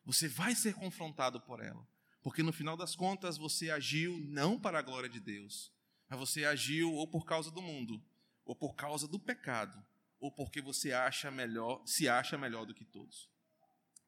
Você 0.05 0.29
vai 0.29 0.55
ser 0.55 0.75
confrontado 0.75 1.41
por 1.41 1.61
ela. 1.61 1.85
Porque 2.25 2.41
no 2.41 2.51
final 2.51 2.75
das 2.75 2.95
contas 2.95 3.37
você 3.37 3.69
agiu 3.69 4.19
não 4.19 4.59
para 4.59 4.79
a 4.79 4.81
glória 4.81 5.07
de 5.07 5.19
Deus, 5.19 5.71
mas 6.09 6.17
você 6.17 6.43
agiu 6.43 6.91
ou 6.91 7.07
por 7.07 7.23
causa 7.23 7.51
do 7.51 7.61
mundo, 7.61 8.03
ou 8.43 8.55
por 8.55 8.73
causa 8.73 9.07
do 9.07 9.19
pecado, 9.19 9.77
ou 10.19 10.31
porque 10.31 10.59
você 10.59 10.91
acha 10.91 11.29
melhor, 11.29 11.83
se 11.85 12.09
acha 12.09 12.35
melhor 12.35 12.65
do 12.65 12.73
que 12.73 12.83
todos. 12.83 13.29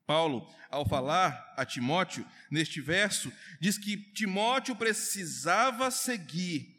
Paulo, 0.04 0.52
ao 0.72 0.84
falar 0.84 1.54
a 1.56 1.64
Timóteo, 1.64 2.26
neste 2.50 2.82
verso, 2.82 3.32
diz 3.62 3.78
que 3.78 4.12
Timóteo 4.14 4.76
precisava 4.76 5.92
seguir 5.92 6.76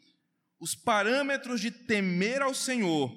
os 0.59 0.75
parâmetros 0.75 1.61
de 1.61 1.71
temer 1.71 2.41
ao 2.41 2.53
Senhor, 2.53 3.15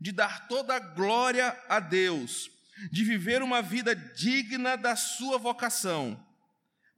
de 0.00 0.12
dar 0.12 0.46
toda 0.46 0.76
a 0.76 0.78
glória 0.78 1.60
a 1.68 1.80
Deus, 1.80 2.52
de 2.92 3.02
viver 3.02 3.42
uma 3.42 3.60
vida 3.60 3.96
digna 3.96 4.76
da 4.76 4.94
sua 4.94 5.38
vocação 5.38 6.27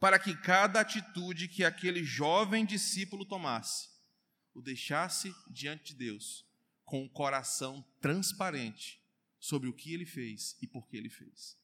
para 0.00 0.18
que 0.18 0.34
cada 0.34 0.80
atitude 0.80 1.46
que 1.46 1.62
aquele 1.62 2.02
jovem 2.02 2.64
discípulo 2.64 3.26
tomasse, 3.26 3.90
o 4.54 4.62
deixasse 4.62 5.32
diante 5.48 5.92
de 5.92 6.06
Deus 6.06 6.46
com 6.86 7.04
o 7.04 7.10
coração 7.10 7.84
transparente 8.00 8.98
sobre 9.38 9.68
o 9.68 9.74
que 9.74 9.92
ele 9.92 10.06
fez 10.06 10.56
e 10.60 10.66
por 10.66 10.88
que 10.88 10.96
ele 10.96 11.10
fez. 11.10 11.60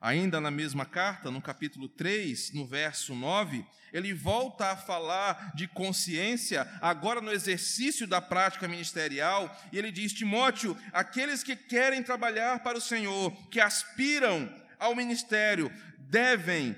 Ainda 0.00 0.40
na 0.40 0.50
mesma 0.50 0.86
carta, 0.86 1.28
no 1.28 1.42
capítulo 1.42 1.88
3, 1.88 2.52
no 2.52 2.64
verso 2.64 3.16
9, 3.16 3.66
ele 3.92 4.14
volta 4.14 4.70
a 4.70 4.76
falar 4.76 5.52
de 5.56 5.66
consciência, 5.66 6.62
agora 6.80 7.20
no 7.20 7.32
exercício 7.32 8.06
da 8.06 8.20
prática 8.20 8.68
ministerial, 8.68 9.54
e 9.72 9.78
ele 9.78 9.90
diz: 9.90 10.12
Timóteo, 10.12 10.78
aqueles 10.92 11.42
que 11.42 11.56
querem 11.56 12.00
trabalhar 12.00 12.62
para 12.62 12.78
o 12.78 12.80
Senhor, 12.80 13.32
que 13.48 13.58
aspiram 13.58 14.48
ao 14.78 14.94
ministério, 14.94 15.68
devem 15.98 16.76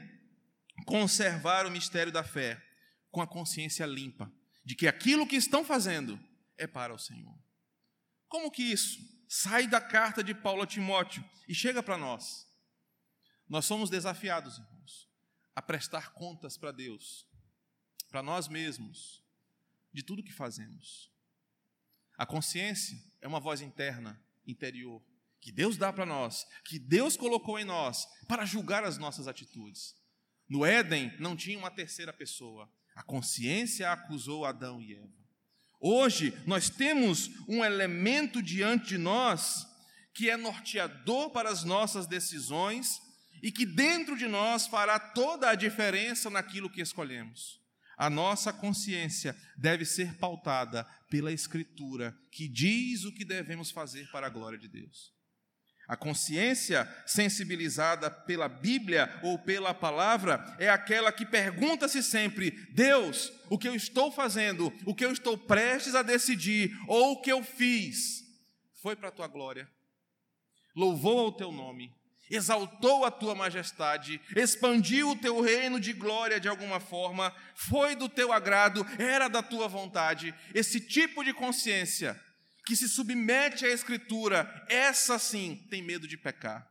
conservar 0.90 1.66
o 1.66 1.70
mistério 1.70 2.10
da 2.10 2.24
fé 2.24 2.60
com 3.12 3.22
a 3.22 3.26
consciência 3.26 3.86
limpa 3.86 4.30
de 4.64 4.74
que 4.74 4.88
aquilo 4.88 5.24
que 5.24 5.36
estão 5.36 5.64
fazendo 5.64 6.18
é 6.58 6.66
para 6.66 6.92
o 6.92 6.98
Senhor. 6.98 7.38
Como 8.26 8.50
que 8.50 8.64
isso 8.64 8.98
sai 9.28 9.68
da 9.68 9.80
carta 9.80 10.22
de 10.22 10.34
Paulo 10.34 10.62
a 10.62 10.66
Timóteo 10.66 11.24
e 11.48 11.54
chega 11.54 11.80
para 11.80 11.96
nós? 11.96 12.44
Nós 13.48 13.66
somos 13.66 13.88
desafiados, 13.88 14.58
irmãos, 14.58 15.08
a 15.54 15.62
prestar 15.62 16.12
contas 16.12 16.56
para 16.56 16.72
Deus, 16.72 17.24
para 18.10 18.20
nós 18.20 18.48
mesmos, 18.48 19.24
de 19.92 20.02
tudo 20.02 20.24
que 20.24 20.32
fazemos. 20.32 21.08
A 22.18 22.26
consciência 22.26 23.00
é 23.20 23.28
uma 23.28 23.38
voz 23.38 23.60
interna, 23.60 24.20
interior, 24.44 25.00
que 25.40 25.52
Deus 25.52 25.76
dá 25.76 25.92
para 25.92 26.04
nós, 26.04 26.44
que 26.64 26.80
Deus 26.80 27.16
colocou 27.16 27.60
em 27.60 27.64
nós 27.64 28.08
para 28.26 28.44
julgar 28.44 28.82
as 28.82 28.98
nossas 28.98 29.28
atitudes. 29.28 29.99
No 30.50 30.66
Éden 30.66 31.14
não 31.20 31.36
tinha 31.36 31.56
uma 31.56 31.70
terceira 31.70 32.12
pessoa. 32.12 32.68
A 32.96 33.04
consciência 33.04 33.92
acusou 33.92 34.44
Adão 34.44 34.82
e 34.82 34.96
Eva. 34.96 35.08
Hoje 35.80 36.36
nós 36.44 36.68
temos 36.68 37.30
um 37.48 37.64
elemento 37.64 38.42
diante 38.42 38.88
de 38.88 38.98
nós 38.98 39.64
que 40.12 40.28
é 40.28 40.36
norteador 40.36 41.30
para 41.30 41.48
as 41.48 41.62
nossas 41.62 42.08
decisões 42.08 43.00
e 43.40 43.52
que 43.52 43.64
dentro 43.64 44.18
de 44.18 44.26
nós 44.26 44.66
fará 44.66 44.98
toda 44.98 45.48
a 45.48 45.54
diferença 45.54 46.28
naquilo 46.28 46.68
que 46.68 46.82
escolhemos. 46.82 47.60
A 47.96 48.10
nossa 48.10 48.52
consciência 48.52 49.36
deve 49.56 49.84
ser 49.84 50.14
pautada 50.18 50.84
pela 51.08 51.32
Escritura, 51.32 52.18
que 52.32 52.48
diz 52.48 53.04
o 53.04 53.12
que 53.12 53.24
devemos 53.24 53.70
fazer 53.70 54.10
para 54.10 54.26
a 54.26 54.30
glória 54.30 54.58
de 54.58 54.66
Deus. 54.66 55.14
A 55.90 55.96
consciência 55.96 56.88
sensibilizada 57.04 58.08
pela 58.08 58.48
Bíblia 58.48 59.12
ou 59.24 59.36
pela 59.40 59.74
palavra 59.74 60.54
é 60.56 60.70
aquela 60.70 61.10
que 61.10 61.26
pergunta-se 61.26 62.00
sempre: 62.00 62.52
Deus, 62.72 63.32
o 63.50 63.58
que 63.58 63.66
eu 63.66 63.74
estou 63.74 64.12
fazendo, 64.12 64.72
o 64.86 64.94
que 64.94 65.04
eu 65.04 65.10
estou 65.10 65.36
prestes 65.36 65.96
a 65.96 66.02
decidir, 66.02 66.70
ou 66.86 67.14
o 67.14 67.20
que 67.20 67.32
eu 67.32 67.42
fiz, 67.42 68.22
foi 68.80 68.94
para 68.94 69.08
a 69.08 69.10
tua 69.10 69.26
glória? 69.26 69.68
Louvou 70.76 71.26
o 71.26 71.32
teu 71.32 71.50
nome, 71.50 71.92
exaltou 72.30 73.04
a 73.04 73.10
tua 73.10 73.34
majestade, 73.34 74.20
expandiu 74.36 75.10
o 75.10 75.16
teu 75.16 75.40
reino 75.40 75.80
de 75.80 75.92
glória 75.92 76.38
de 76.38 76.48
alguma 76.48 76.78
forma, 76.78 77.34
foi 77.56 77.96
do 77.96 78.08
teu 78.08 78.32
agrado, 78.32 78.86
era 78.96 79.26
da 79.26 79.42
tua 79.42 79.66
vontade. 79.66 80.32
Esse 80.54 80.78
tipo 80.78 81.24
de 81.24 81.34
consciência 81.34 82.16
que 82.64 82.76
se 82.76 82.88
submete 82.88 83.64
à 83.64 83.68
Escritura, 83.68 84.66
essa 84.68 85.18
sim 85.18 85.66
tem 85.70 85.82
medo 85.82 86.06
de 86.06 86.16
pecar. 86.16 86.70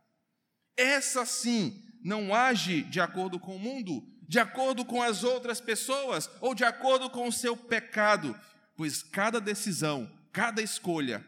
Essa 0.76 1.26
sim 1.26 1.84
não 2.02 2.34
age 2.34 2.82
de 2.82 3.00
acordo 3.00 3.38
com 3.38 3.56
o 3.56 3.58
mundo, 3.58 4.06
de 4.26 4.38
acordo 4.38 4.84
com 4.84 5.02
as 5.02 5.24
outras 5.24 5.60
pessoas 5.60 6.30
ou 6.40 6.54
de 6.54 6.64
acordo 6.64 7.10
com 7.10 7.26
o 7.26 7.32
seu 7.32 7.56
pecado, 7.56 8.38
pois 8.76 9.02
cada 9.02 9.40
decisão, 9.40 10.10
cada 10.32 10.62
escolha 10.62 11.26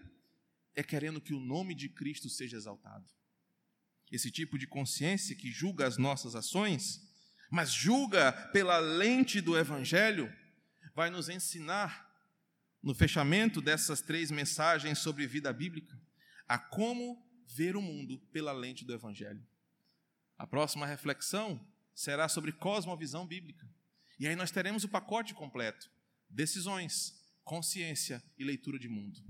é 0.75 0.83
querendo 0.83 1.21
que 1.21 1.35
o 1.35 1.41
nome 1.41 1.75
de 1.75 1.89
Cristo 1.89 2.29
seja 2.31 2.57
exaltado. 2.57 3.05
Esse 4.11 4.31
tipo 4.31 4.59
de 4.59 4.67
consciência 4.67 5.37
que 5.37 5.51
julga 5.51 5.87
as 5.87 5.99
nossas 5.99 6.35
ações, 6.35 7.01
mas 7.51 7.71
julga 7.71 8.33
pela 8.53 8.79
lente 8.79 9.41
do 9.41 9.59
Evangelho, 9.59 10.33
vai 10.95 11.11
nos 11.11 11.29
ensinar 11.29 12.12
no 12.83 12.95
fechamento 12.95 13.61
dessas 13.61 14.01
três 14.01 14.31
mensagens 14.31 14.99
sobre 14.99 15.27
vida 15.27 15.53
bíblica, 15.53 15.97
a 16.49 16.59
como 16.59 17.25
ver 17.47 17.77
o 17.77 17.83
mundo 17.83 18.19
pela 18.33 18.53
lente 18.53 18.85
do 18.85 18.93
Evangelho. 18.93 19.47
A 20.37 20.47
próxima 20.47 20.87
reflexão 20.87 21.65
será 21.95 22.29
sobre 22.29 22.51
cosmovisão 22.51 23.27
bíblica. 23.27 23.71
E 24.19 24.27
aí 24.27 24.35
nós 24.35 24.51
teremos 24.51 24.83
o 24.83 24.89
pacote 24.89 25.33
completo: 25.33 25.89
decisões, 26.29 27.15
consciência 27.45 28.23
e 28.37 28.45
leitura 28.45 28.79
de 28.79 28.89
mundo. 28.89 29.21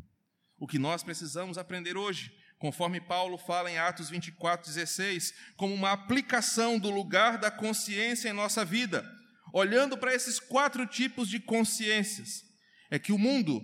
O 0.58 0.66
que 0.66 0.78
nós 0.78 1.02
precisamos 1.02 1.58
aprender 1.58 1.96
hoje, 1.96 2.32
conforme 2.58 3.00
Paulo 3.00 3.36
fala 3.36 3.70
em 3.70 3.76
Atos 3.76 4.08
24, 4.08 4.66
16, 4.66 5.34
como 5.56 5.74
uma 5.74 5.92
aplicação 5.92 6.78
do 6.78 6.88
lugar 6.88 7.36
da 7.36 7.50
consciência 7.50 8.30
em 8.30 8.32
nossa 8.32 8.64
vida, 8.64 9.04
olhando 9.52 9.98
para 9.98 10.14
esses 10.14 10.40
quatro 10.40 10.86
tipos 10.86 11.28
de 11.28 11.40
consciências 11.40 12.51
é 12.92 12.98
que 12.98 13.10
o 13.10 13.16
mundo 13.16 13.62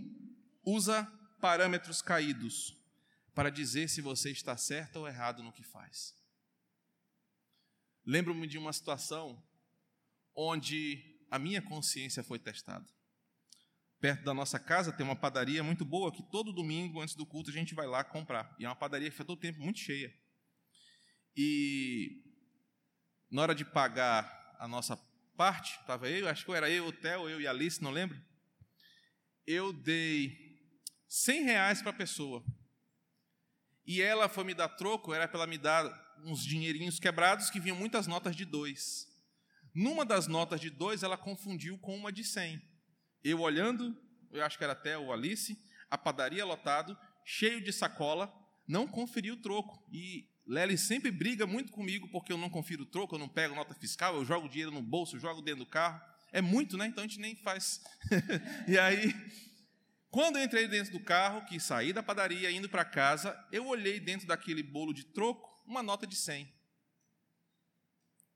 usa 0.64 1.04
parâmetros 1.38 2.00
caídos 2.00 2.74
para 3.34 3.50
dizer 3.50 3.86
se 3.90 4.00
você 4.00 4.30
está 4.30 4.56
certo 4.56 5.00
ou 5.00 5.06
errado 5.06 5.42
no 5.42 5.52
que 5.52 5.62
faz. 5.62 6.14
Lembro-me 8.06 8.46
de 8.46 8.56
uma 8.56 8.72
situação 8.72 9.46
onde 10.34 11.20
a 11.30 11.38
minha 11.38 11.60
consciência 11.60 12.24
foi 12.24 12.38
testada. 12.38 12.86
Perto 14.00 14.24
da 14.24 14.32
nossa 14.32 14.58
casa 14.58 14.94
tem 14.94 15.04
uma 15.04 15.14
padaria 15.14 15.62
muito 15.62 15.84
boa 15.84 16.10
que 16.10 16.22
todo 16.22 16.50
domingo, 16.50 17.02
antes 17.02 17.14
do 17.14 17.26
culto, 17.26 17.50
a 17.50 17.52
gente 17.52 17.74
vai 17.74 17.86
lá 17.86 18.02
comprar. 18.02 18.56
E 18.58 18.64
é 18.64 18.68
uma 18.68 18.74
padaria 18.74 19.10
que 19.10 19.14
fica 19.14 19.26
todo 19.26 19.38
tempo 19.38 19.60
muito 19.60 19.78
cheia. 19.78 20.10
E 21.36 22.24
na 23.30 23.42
hora 23.42 23.54
de 23.54 23.66
pagar 23.66 24.56
a 24.58 24.66
nossa 24.66 24.96
parte, 25.36 25.78
estava 25.78 26.08
eu, 26.08 26.26
acho 26.30 26.46
que 26.46 26.52
era 26.52 26.70
eu, 26.70 26.86
o 26.86 26.92
Theo, 26.92 27.28
eu 27.28 27.42
e 27.42 27.46
a 27.46 27.50
Alice, 27.50 27.82
não 27.82 27.90
lembro 27.90 28.26
eu 29.48 29.72
dei 29.72 30.60
100 31.08 31.44
reais 31.44 31.80
para 31.80 31.90
a 31.90 31.94
pessoa. 31.94 32.44
E 33.86 34.02
ela 34.02 34.28
foi 34.28 34.44
me 34.44 34.52
dar 34.52 34.68
troco, 34.68 35.14
era 35.14 35.26
para 35.26 35.38
ela 35.38 35.46
me 35.46 35.56
dar 35.56 35.88
uns 36.22 36.44
dinheirinhos 36.44 37.00
quebrados 37.00 37.48
que 37.48 37.58
vinham 37.58 37.74
muitas 37.74 38.06
notas 38.06 38.36
de 38.36 38.44
dois. 38.44 39.08
Numa 39.74 40.04
das 40.04 40.26
notas 40.26 40.60
de 40.60 40.68
dois, 40.68 41.02
ela 41.02 41.16
confundiu 41.16 41.78
com 41.78 41.96
uma 41.96 42.12
de 42.12 42.24
100. 42.24 42.60
Eu 43.24 43.40
olhando, 43.40 43.96
eu 44.30 44.44
acho 44.44 44.58
que 44.58 44.64
era 44.64 44.74
até 44.74 44.98
o 44.98 45.10
Alice, 45.10 45.58
a 45.90 45.96
padaria 45.96 46.44
lotado, 46.44 46.94
cheio 47.24 47.62
de 47.62 47.72
sacola, 47.72 48.30
não 48.66 48.86
conferi 48.86 49.30
o 49.30 49.40
troco. 49.40 49.82
E 49.90 50.28
Lely 50.46 50.76
sempre 50.76 51.10
briga 51.10 51.46
muito 51.46 51.72
comigo 51.72 52.06
porque 52.08 52.34
eu 52.34 52.36
não 52.36 52.50
confiro 52.50 52.82
o 52.82 52.86
troco, 52.86 53.14
eu 53.14 53.18
não 53.18 53.30
pego 53.30 53.54
nota 53.54 53.72
fiscal, 53.72 54.14
eu 54.14 54.26
jogo 54.26 54.46
dinheiro 54.46 54.72
no 54.72 54.82
bolso, 54.82 55.18
jogo 55.18 55.40
dentro 55.40 55.64
do 55.64 55.70
carro. 55.70 56.02
É 56.32 56.40
muito, 56.40 56.76
né? 56.76 56.86
Então 56.86 57.02
a 57.02 57.06
gente 57.06 57.20
nem 57.20 57.34
faz. 57.36 57.80
e 58.68 58.78
aí, 58.78 59.14
Quando 60.10 60.38
eu 60.38 60.44
entrei 60.44 60.66
dentro 60.66 60.92
do 60.92 61.00
carro, 61.00 61.44
que 61.44 61.60
saí 61.60 61.92
da 61.92 62.02
padaria 62.02 62.50
indo 62.50 62.68
para 62.68 62.84
casa, 62.84 63.38
eu 63.52 63.66
olhei 63.66 64.00
dentro 64.00 64.26
daquele 64.26 64.62
bolo 64.62 64.94
de 64.94 65.04
troco 65.04 65.48
uma 65.66 65.82
nota 65.82 66.06
de 66.06 66.16
100. 66.16 66.50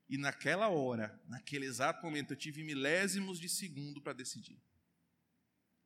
E 0.07 0.17
naquela 0.17 0.69
hora, 0.69 1.19
naquele 1.27 1.65
exato 1.65 2.03
momento, 2.05 2.31
eu 2.31 2.37
tive 2.37 2.63
milésimos 2.63 3.39
de 3.39 3.49
segundo 3.49 3.99
para 3.99 4.13
decidir. 4.13 4.61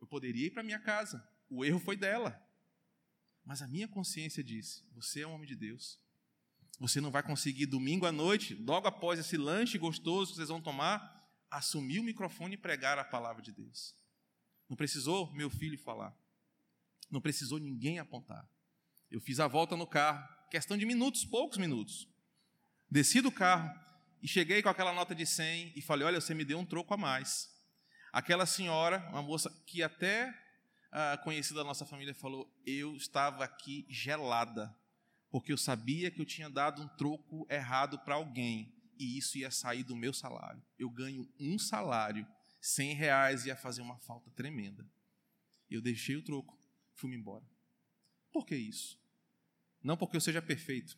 Eu 0.01 0.07
poderia 0.07 0.47
ir 0.47 0.51
para 0.51 0.61
minha 0.61 0.79
casa, 0.79 1.25
o 1.49 1.63
erro 1.63 1.79
foi 1.79 1.95
dela. 1.95 2.37
Mas 3.45 3.61
a 3.61 3.67
minha 3.67 3.87
consciência 3.87 4.43
disse: 4.43 4.83
você 4.91 5.21
é 5.21 5.27
um 5.27 5.33
homem 5.33 5.47
de 5.47 5.55
Deus. 5.55 5.97
Você 6.79 6.99
não 6.99 7.09
vai 7.09 7.23
conseguir 7.23 7.65
domingo 7.65 8.05
à 8.05 8.11
noite, 8.11 8.53
logo 8.55 8.87
após 8.87 9.19
esse 9.19 9.37
lanche 9.37 9.77
gostoso 9.77 10.31
que 10.31 10.37
vocês 10.37 10.49
vão 10.49 10.61
tomar, 10.61 11.16
assumir 11.49 11.99
o 11.99 12.03
microfone 12.03 12.55
e 12.55 12.57
pregar 12.57 12.97
a 12.99 13.03
palavra 13.03 13.41
de 13.41 13.51
Deus. 13.51 13.95
Não 14.69 14.75
precisou 14.75 15.31
meu 15.33 15.49
filho 15.49 15.77
falar. 15.77 16.15
Não 17.09 17.21
precisou 17.21 17.57
ninguém 17.57 17.99
apontar. 17.99 18.47
Eu 19.09 19.21
fiz 19.21 19.39
a 19.39 19.47
volta 19.47 19.77
no 19.77 19.87
carro, 19.87 20.27
questão 20.49 20.77
de 20.77 20.85
minutos, 20.85 21.23
poucos 21.23 21.57
minutos. 21.57 22.07
Desci 22.89 23.21
do 23.21 23.31
carro 23.31 23.69
e 24.21 24.27
cheguei 24.27 24.61
com 24.61 24.69
aquela 24.69 24.93
nota 24.93 25.15
de 25.15 25.25
100 25.25 25.73
e 25.75 25.81
falei: 25.81 26.05
Olha, 26.05 26.19
você 26.19 26.33
me 26.33 26.43
deu 26.43 26.59
um 26.59 26.65
troco 26.65 26.93
a 26.93 26.97
mais. 26.97 27.49
Aquela 28.11 28.45
senhora, 28.45 29.07
uma 29.09 29.21
moça 29.21 29.49
que 29.65 29.81
até 29.81 30.33
ah, 30.91 31.17
conhecida 31.23 31.59
da 31.59 31.65
nossa 31.65 31.85
família, 31.85 32.13
falou: 32.13 32.51
Eu 32.65 32.95
estava 32.95 33.45
aqui 33.45 33.85
gelada, 33.89 34.75
porque 35.29 35.53
eu 35.53 35.57
sabia 35.57 36.11
que 36.11 36.19
eu 36.19 36.25
tinha 36.25 36.49
dado 36.49 36.81
um 36.81 36.87
troco 36.97 37.47
errado 37.49 37.99
para 37.99 38.15
alguém 38.15 38.76
e 38.99 39.17
isso 39.17 39.37
ia 39.37 39.51
sair 39.51 39.83
do 39.83 39.95
meu 39.95 40.13
salário. 40.13 40.61
Eu 40.77 40.89
ganho 40.89 41.29
um 41.39 41.57
salário, 41.57 42.27
100 42.61 42.93
reais 42.93 43.45
ia 43.45 43.55
fazer 43.55 43.81
uma 43.81 43.97
falta 43.97 44.29
tremenda. 44.31 44.89
Eu 45.69 45.81
deixei 45.81 46.15
o 46.15 46.23
troco, 46.23 46.57
fui-me 46.93 47.15
embora. 47.15 47.45
Por 48.31 48.45
que 48.45 48.55
isso? 48.55 48.99
Não 49.83 49.97
porque 49.97 50.17
eu 50.17 50.21
seja 50.21 50.41
perfeito, 50.41 50.97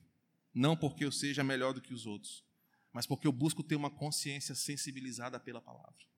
não 0.53 0.75
porque 0.75 1.05
eu 1.05 1.11
seja 1.11 1.43
melhor 1.43 1.73
do 1.73 1.81
que 1.81 1.93
os 1.93 2.05
outros, 2.05 2.43
mas 2.91 3.05
porque 3.05 3.27
eu 3.27 3.31
busco 3.31 3.63
ter 3.63 3.75
uma 3.75 3.89
consciência 3.89 4.55
sensibilizada 4.55 5.39
pela 5.39 5.61
palavra. 5.61 6.09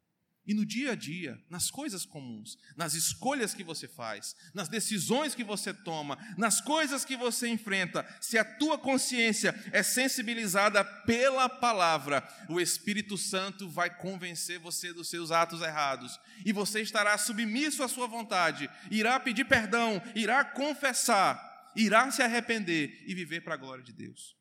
E 0.46 0.56
no 0.56 0.66
dia 0.66 0.94
a 0.94 0.96
dia, 0.96 1.40
nas 1.50 1.70
coisas 1.70 2.04
comuns, 2.04 2.58
nas 2.76 2.96
escolhas 2.96 3.54
que 3.54 3.64
você 3.64 3.88
faz, 3.88 4.36
nas 4.56 4.68
decisões 4.68 5.36
que 5.36 5.44
você 5.44 5.72
toma, 5.72 6.18
nas 6.36 6.60
coisas 6.60 7.06
que 7.06 7.16
você 7.16 7.48
enfrenta, 7.48 8.04
se 8.20 8.40
a 8.40 8.44
tua 8.44 8.76
consciência 8.78 9.54
é 9.72 9.84
sensibilizada 9.84 10.84
pela 11.06 11.48
palavra, 11.48 12.28
o 12.50 12.60
Espírito 12.60 13.20
Santo 13.20 13.70
vai 13.70 13.96
convencer 13.96 14.58
você 14.58 14.92
dos 14.92 15.10
seus 15.10 15.30
atos 15.30 15.62
errados 15.62 16.20
e 16.44 16.52
você 16.52 16.82
estará 16.82 17.16
submisso 17.20 17.84
à 17.84 17.88
sua 17.88 18.08
vontade, 18.08 18.68
irá 18.90 19.20
pedir 19.20 19.46
perdão, 19.46 20.02
irá 20.16 20.44
confessar, 20.44 21.72
irá 21.76 22.10
se 22.10 22.24
arrepender 22.24 23.04
e 23.06 23.14
viver 23.14 23.42
para 23.42 23.54
a 23.54 23.58
glória 23.58 23.84
de 23.84 23.94
Deus. 23.94 24.36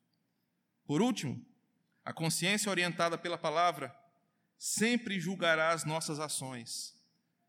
Por 0.87 1.03
último, 1.03 1.45
a 2.03 2.13
consciência 2.13 2.71
orientada 2.71 3.19
pela 3.19 3.37
palavra 3.37 3.95
sempre 4.61 5.19
julgará 5.19 5.71
as 5.71 5.87
nossas 5.87 6.21
ações, 6.21 6.95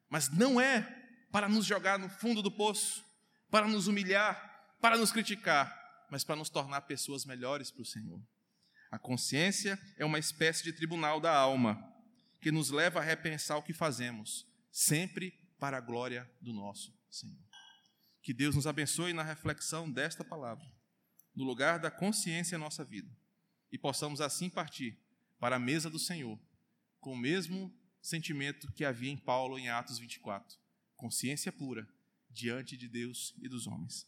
mas 0.09 0.29
não 0.29 0.61
é 0.61 0.81
para 1.29 1.49
nos 1.49 1.65
jogar 1.65 1.99
no 1.99 2.07
fundo 2.07 2.41
do 2.41 2.49
poço, 2.49 3.03
para 3.49 3.67
nos 3.67 3.87
humilhar, 3.87 4.77
para 4.79 4.95
nos 4.95 5.11
criticar, 5.11 6.07
mas 6.09 6.23
para 6.23 6.37
nos 6.37 6.49
tornar 6.49 6.81
pessoas 6.83 7.25
melhores 7.25 7.69
para 7.69 7.81
o 7.81 7.85
Senhor. 7.85 8.25
A 8.89 8.97
consciência 8.97 9.77
é 9.97 10.05
uma 10.05 10.19
espécie 10.19 10.63
de 10.63 10.71
tribunal 10.71 11.19
da 11.19 11.35
alma 11.35 11.85
que 12.39 12.49
nos 12.49 12.69
leva 12.69 13.01
a 13.01 13.03
repensar 13.03 13.57
o 13.57 13.63
que 13.63 13.73
fazemos, 13.73 14.47
sempre 14.71 15.31
para 15.59 15.77
a 15.77 15.81
glória 15.81 16.31
do 16.39 16.53
nosso 16.53 16.97
Senhor. 17.09 17.43
Que 18.23 18.33
Deus 18.33 18.55
nos 18.55 18.65
abençoe 18.65 19.11
na 19.11 19.21
reflexão 19.21 19.91
desta 19.91 20.23
palavra, 20.23 20.65
no 21.35 21.43
lugar 21.43 21.77
da 21.77 21.91
consciência 21.91 22.55
em 22.55 22.59
nossa 22.59 22.85
vida, 22.85 23.11
e 23.69 23.77
possamos 23.77 24.21
assim 24.21 24.49
partir 24.49 24.97
para 25.41 25.57
a 25.57 25.59
mesa 25.59 25.89
do 25.89 25.99
Senhor 25.99 26.39
com 27.01 27.11
o 27.11 27.17
mesmo 27.17 27.73
sentimento 28.01 28.71
que 28.71 28.85
havia 28.85 29.11
em 29.11 29.17
Paulo 29.17 29.59
em 29.59 29.67
Atos 29.67 29.97
24: 29.97 30.57
consciência 30.95 31.51
pura 31.51 31.85
diante 32.29 32.77
de 32.77 32.87
Deus 32.87 33.35
e 33.41 33.49
dos 33.49 33.67
homens. 33.67 34.07